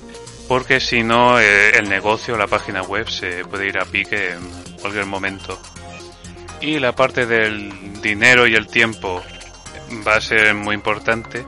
porque 0.48 0.80
si 0.80 1.04
no 1.04 1.40
eh, 1.40 1.78
el 1.78 1.90
negocio, 1.90 2.38
la 2.38 2.48
página 2.48 2.82
web 2.82 3.10
se 3.10 3.46
puede 3.46 3.68
ir 3.68 3.78
a 3.78 3.86
pique 3.86 4.32
en 4.32 4.78
cualquier 4.80 5.06
momento. 5.06 5.60
Y 6.62 6.80
la 6.80 6.94
parte 6.94 7.26
del 7.26 8.02
dinero 8.02 8.48
y 8.48 8.56
el 8.56 8.68
tiempo 8.68 9.24
va 10.08 10.16
a 10.16 10.22
ser 10.22 10.54
muy 10.54 10.76
importante, 10.76 11.46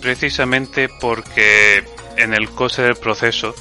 precisamente 0.00 0.88
porque 1.00 1.84
en 2.16 2.34
el 2.34 2.50
coste 2.50 2.82
del 2.82 2.96
proceso 2.96 3.54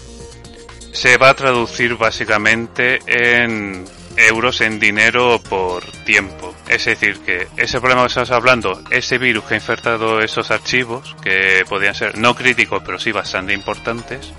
se 0.92 1.18
va 1.18 1.30
a 1.30 1.34
traducir 1.34 1.96
básicamente 1.96 3.00
en 3.06 3.86
euros 4.18 4.62
en 4.62 4.80
dinero 4.80 5.42
por 5.50 5.84
tiempo. 6.06 6.45
Es 6.68 6.86
decir, 6.86 7.20
que 7.20 7.48
ese 7.58 7.80
problema 7.80 8.02
que 8.02 8.08
estamos 8.08 8.32
hablando, 8.32 8.82
ese 8.90 9.18
virus 9.18 9.46
que 9.46 9.54
ha 9.54 9.58
infectado 9.58 10.20
esos 10.20 10.50
archivos, 10.50 11.16
que 11.22 11.64
podrían 11.70 11.94
ser 11.94 12.18
no 12.18 12.36
críticos, 12.36 12.82
pero 12.84 12.98
sí 12.98 13.12
bastante 13.12 13.54
importantes, 13.54 14.34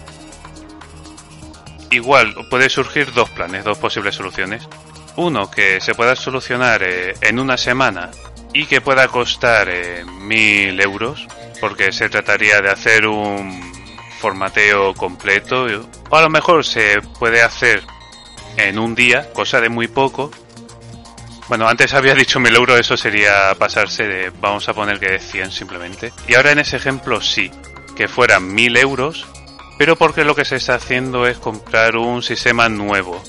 igual 1.90 2.34
puede 2.50 2.68
surgir 2.68 3.12
dos 3.12 3.30
planes, 3.30 3.64
dos 3.64 3.78
posibles 3.78 4.14
soluciones. 4.14 4.68
Uno 5.16 5.50
que 5.50 5.80
se 5.80 5.94
pueda 5.94 6.14
solucionar 6.16 6.82
eh, 6.82 7.14
en 7.22 7.38
una 7.38 7.56
semana 7.56 8.10
y 8.52 8.66
que 8.66 8.80
pueda 8.80 9.08
costar 9.08 9.68
eh, 9.70 10.04
mil 10.04 10.80
euros, 10.80 11.26
porque 11.60 11.92
se 11.92 12.08
trataría 12.08 12.60
de 12.60 12.70
hacer 12.70 13.06
un 13.06 13.72
formateo 14.20 14.94
completo, 14.94 15.66
o 16.10 16.16
a 16.16 16.22
lo 16.22 16.30
mejor 16.30 16.64
se 16.64 17.00
puede 17.18 17.42
hacer 17.42 17.82
en 18.56 18.78
un 18.78 18.94
día, 18.94 19.32
cosa 19.32 19.60
de 19.60 19.68
muy 19.68 19.88
poco. 19.88 20.30
Bueno, 21.48 21.68
antes 21.68 21.94
había 21.94 22.14
dicho 22.16 22.40
mil 22.40 22.54
euros, 22.54 22.78
eso 22.80 22.96
sería 22.96 23.54
pasarse 23.58 24.04
de, 24.04 24.30
vamos 24.40 24.68
a 24.68 24.74
poner 24.74 24.98
que 24.98 25.18
100 25.18 25.52
simplemente. 25.52 26.12
Y 26.26 26.34
ahora 26.34 26.52
en 26.52 26.58
ese 26.58 26.76
ejemplo 26.76 27.20
sí, 27.20 27.50
que 27.96 28.08
fueran 28.08 28.54
mil 28.54 28.76
euros, 28.76 29.26
pero 29.78 29.96
porque 29.96 30.24
lo 30.24 30.34
que 30.34 30.44
se 30.44 30.56
está 30.56 30.74
haciendo 30.76 31.26
es 31.26 31.38
comprar 31.38 31.96
un 31.96 32.22
sistema 32.22 32.68
nuevo, 32.68 33.22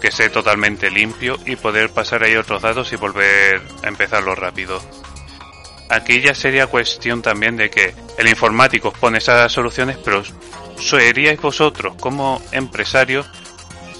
que 0.00 0.10
sea 0.10 0.30
totalmente 0.30 0.90
limpio 0.90 1.38
y 1.46 1.56
poder 1.56 1.90
pasar 1.90 2.22
ahí 2.22 2.36
otros 2.36 2.62
datos 2.62 2.92
y 2.92 2.96
volver 2.96 3.60
a 3.82 3.88
empezarlo 3.88 4.34
rápido. 4.34 4.80
Aquí 5.90 6.20
ya 6.20 6.34
sería 6.34 6.68
cuestión 6.68 7.20
también 7.20 7.56
de 7.56 7.68
que 7.68 7.94
el 8.16 8.28
informático 8.28 8.92
pone 8.92 9.18
esas 9.18 9.50
soluciones, 9.50 9.98
pero 10.04 10.22
seríais 10.78 11.40
vosotros 11.40 11.96
como 11.98 12.40
empresarios 12.52 13.28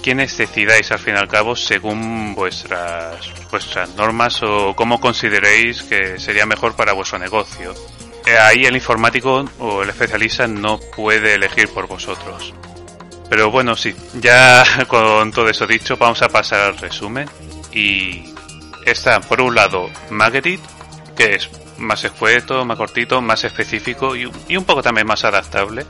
quienes 0.01 0.37
decidáis 0.37 0.91
al 0.91 0.99
fin 0.99 1.15
y 1.15 1.17
al 1.17 1.27
cabo 1.27 1.55
según 1.55 2.35
vuestras, 2.35 3.31
vuestras 3.49 3.95
normas 3.95 4.41
o 4.43 4.73
cómo 4.75 4.99
consideréis 4.99 5.83
que 5.83 6.19
sería 6.19 6.45
mejor 6.45 6.75
para 6.75 6.93
vuestro 6.93 7.19
negocio. 7.19 7.73
Eh, 8.25 8.37
ahí 8.37 8.65
el 8.65 8.75
informático 8.75 9.45
o 9.59 9.83
el 9.83 9.89
especialista 9.89 10.47
no 10.47 10.79
puede 10.95 11.35
elegir 11.35 11.69
por 11.69 11.87
vosotros. 11.87 12.53
Pero 13.29 13.49
bueno, 13.49 13.75
sí, 13.75 13.95
ya 14.19 14.63
con 14.87 15.31
todo 15.31 15.49
eso 15.49 15.65
dicho, 15.65 15.97
vamos 15.97 16.21
a 16.21 16.29
pasar 16.29 16.61
al 16.61 16.77
resumen. 16.77 17.29
Y 17.71 18.33
está, 18.85 19.21
por 19.21 19.41
un 19.41 19.55
lado, 19.55 19.89
Magedit, 20.09 20.59
que 21.15 21.35
es 21.35 21.49
más 21.77 22.03
escueto, 22.03 22.65
más 22.65 22.77
cortito, 22.77 23.21
más 23.21 23.43
específico 23.43 24.15
y 24.15 24.25
un 24.57 24.65
poco 24.65 24.83
también 24.83 25.07
más 25.07 25.23
adaptable 25.23 25.85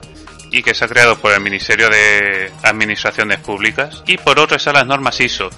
y 0.52 0.62
que 0.62 0.74
se 0.74 0.86
ha 0.86 0.88
creado 0.88 1.18
por 1.18 1.32
el 1.32 1.42
Ministerio 1.42 1.90
de 1.90 2.52
Administraciones 2.64 3.40
Públicas 3.40 4.04
y 4.06 4.18
por 4.18 4.40
otro 4.40 4.58
están 4.58 4.76
las 4.76 4.86
normas 4.86 5.20
ISO 5.20 5.50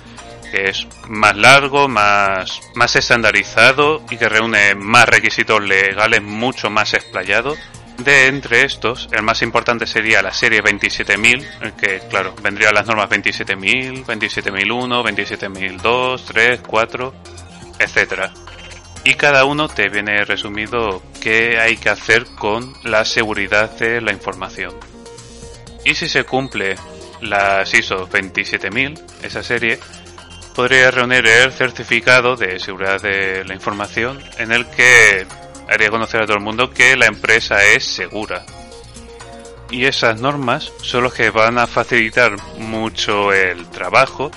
que 0.54 0.70
es 0.70 0.88
más 1.08 1.36
largo, 1.36 1.88
más, 1.88 2.62
más 2.76 2.96
estandarizado 2.96 4.04
y 4.12 4.18
que 4.18 4.30
reúne 4.30 4.76
más 4.76 5.10
requisitos 5.10 5.60
legales 5.64 6.22
mucho 6.22 6.70
más 6.70 6.94
explayados. 6.94 7.58
De 7.98 8.28
entre 8.28 8.64
estos, 8.64 9.10
el 9.12 9.24
más 9.24 9.42
importante 9.42 9.88
sería 9.88 10.22
la 10.22 10.32
serie 10.32 10.62
27.000, 10.62 11.74
que 11.74 12.02
claro, 12.08 12.36
vendrían 12.44 12.76
las 12.76 12.86
normas 12.86 13.10
27.000, 13.10 14.06
27.001, 14.06 15.82
27.002, 15.82 16.24
3, 16.24 16.62
4, 16.68 17.14
etcétera 17.80 18.32
y 19.04 19.16
cada 19.16 19.46
uno 19.46 19.68
te 19.68 19.90
viene 19.90 20.24
resumido 20.24 21.02
qué 21.22 21.60
hay 21.60 21.78
que 21.78 21.90
hacer 21.90 22.26
con 22.38 22.74
la 22.84 23.04
seguridad 23.06 23.70
de 23.78 24.02
la 24.02 24.12
información. 24.12 24.74
Y 25.84 25.96
si 25.96 26.08
se 26.08 26.24
cumple 26.24 26.78
la 27.22 27.64
ISO 27.64 28.08
27000, 28.08 29.00
esa 29.24 29.44
serie, 29.44 29.80
podría 30.56 30.92
reunir 30.92 31.26
el 31.26 31.52
certificado 31.52 32.36
de 32.36 32.60
seguridad 32.60 33.02
de 33.02 33.44
la 33.44 33.54
información 33.54 34.22
en 34.38 34.52
el 34.52 34.66
que 34.68 35.26
haría 35.70 35.90
conocer 35.90 36.22
a 36.22 36.26
todo 36.26 36.38
el 36.38 36.44
mundo 36.44 36.70
que 36.70 36.96
la 36.96 37.08
empresa 37.08 37.64
es 37.66 37.86
segura. 37.86 38.46
Y 39.70 39.86
esas 39.86 40.22
normas 40.22 40.72
son 40.82 41.04
los 41.04 41.14
que 41.14 41.30
van 41.32 41.58
a 41.58 41.68
facilitar 41.68 42.36
mucho 42.60 43.34
el 43.34 43.68
trabajo 43.70 44.32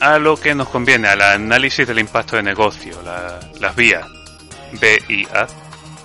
a 0.00 0.18
lo 0.18 0.36
que 0.36 0.54
nos 0.54 0.68
conviene, 0.68 1.08
al 1.08 1.22
análisis 1.22 1.86
del 1.86 1.98
impacto 1.98 2.36
de 2.36 2.42
negocio, 2.42 3.00
las 3.60 3.76
vías 3.76 4.06
B 4.72 5.02
y 5.08 5.26
A, 5.26 5.46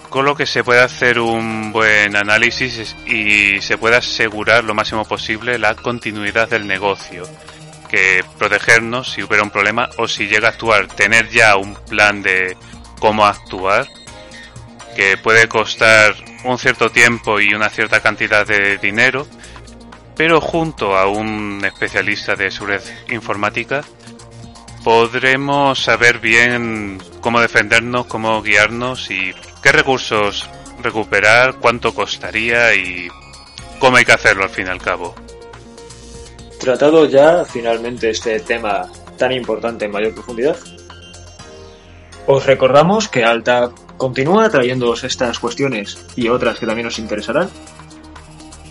con 0.10 0.26
lo 0.26 0.36
que 0.36 0.46
se 0.46 0.64
puede 0.64 0.82
hacer 0.82 1.20
un 1.20 1.72
buen 1.72 2.16
análisis 2.16 2.96
y 3.06 3.62
se 3.62 3.78
puede 3.78 3.98
asegurar 3.98 4.64
lo 4.64 4.74
máximo 4.74 5.06
posible 5.06 5.58
la 5.58 5.76
continuidad 5.76 6.50
del 6.50 6.68
negocio, 6.68 7.24
que 7.90 8.24
protegernos 8.38 9.12
si 9.12 9.24
hubiera 9.24 9.44
un 9.44 9.50
problema 9.50 9.90
o 9.98 10.08
si 10.08 10.28
llega 10.28 10.50
a 10.50 10.52
actuar, 10.52 10.88
tener 10.88 11.30
ya 11.30 11.56
un 11.56 11.76
plan 11.76 12.22
de 12.22 12.58
cómo 13.00 13.26
actuar, 13.26 13.88
que 14.96 15.18
puede 15.18 15.48
costar 15.48 16.14
un 16.44 16.58
cierto 16.58 16.90
tiempo 16.90 17.40
y 17.40 17.54
una 17.54 17.70
cierta 17.70 18.02
cantidad 18.02 18.46
de 18.46 18.78
dinero, 18.78 19.28
pero 20.22 20.40
junto 20.40 20.96
a 20.96 21.08
un 21.08 21.66
especialista 21.66 22.36
de 22.36 22.52
seguridad 22.52 22.84
informática 23.10 23.84
podremos 24.84 25.84
saber 25.84 26.20
bien 26.20 27.00
cómo 27.22 27.42
defendernos, 27.42 28.06
cómo 28.06 28.40
guiarnos 28.44 29.10
y 29.10 29.34
qué 29.64 29.72
recursos 29.72 30.48
recuperar, 30.80 31.56
cuánto 31.56 31.96
costaría 31.96 32.76
y 32.76 33.08
cómo 33.80 33.98
hay 33.98 34.06
que 34.06 34.12
hacerlo 34.12 34.44
al 34.44 34.52
fin 34.52 34.68
y 34.68 34.70
al 34.70 34.80
cabo. 34.80 35.16
Tratado 36.60 37.06
ya 37.06 37.44
finalmente 37.44 38.12
este 38.12 38.42
tema 38.42 38.84
tan 39.18 39.32
importante 39.32 39.86
en 39.86 39.92
mayor 39.92 40.14
profundidad, 40.14 40.58
os 42.28 42.46
recordamos 42.46 43.08
que 43.08 43.24
Alta 43.24 43.72
continúa 43.98 44.52
trayéndoos 44.52 45.04
estas 45.04 45.40
cuestiones 45.40 46.06
y 46.16 46.28
otras 46.28 46.60
que 46.60 46.68
también 46.68 46.86
os 46.86 47.00
interesarán 47.00 47.50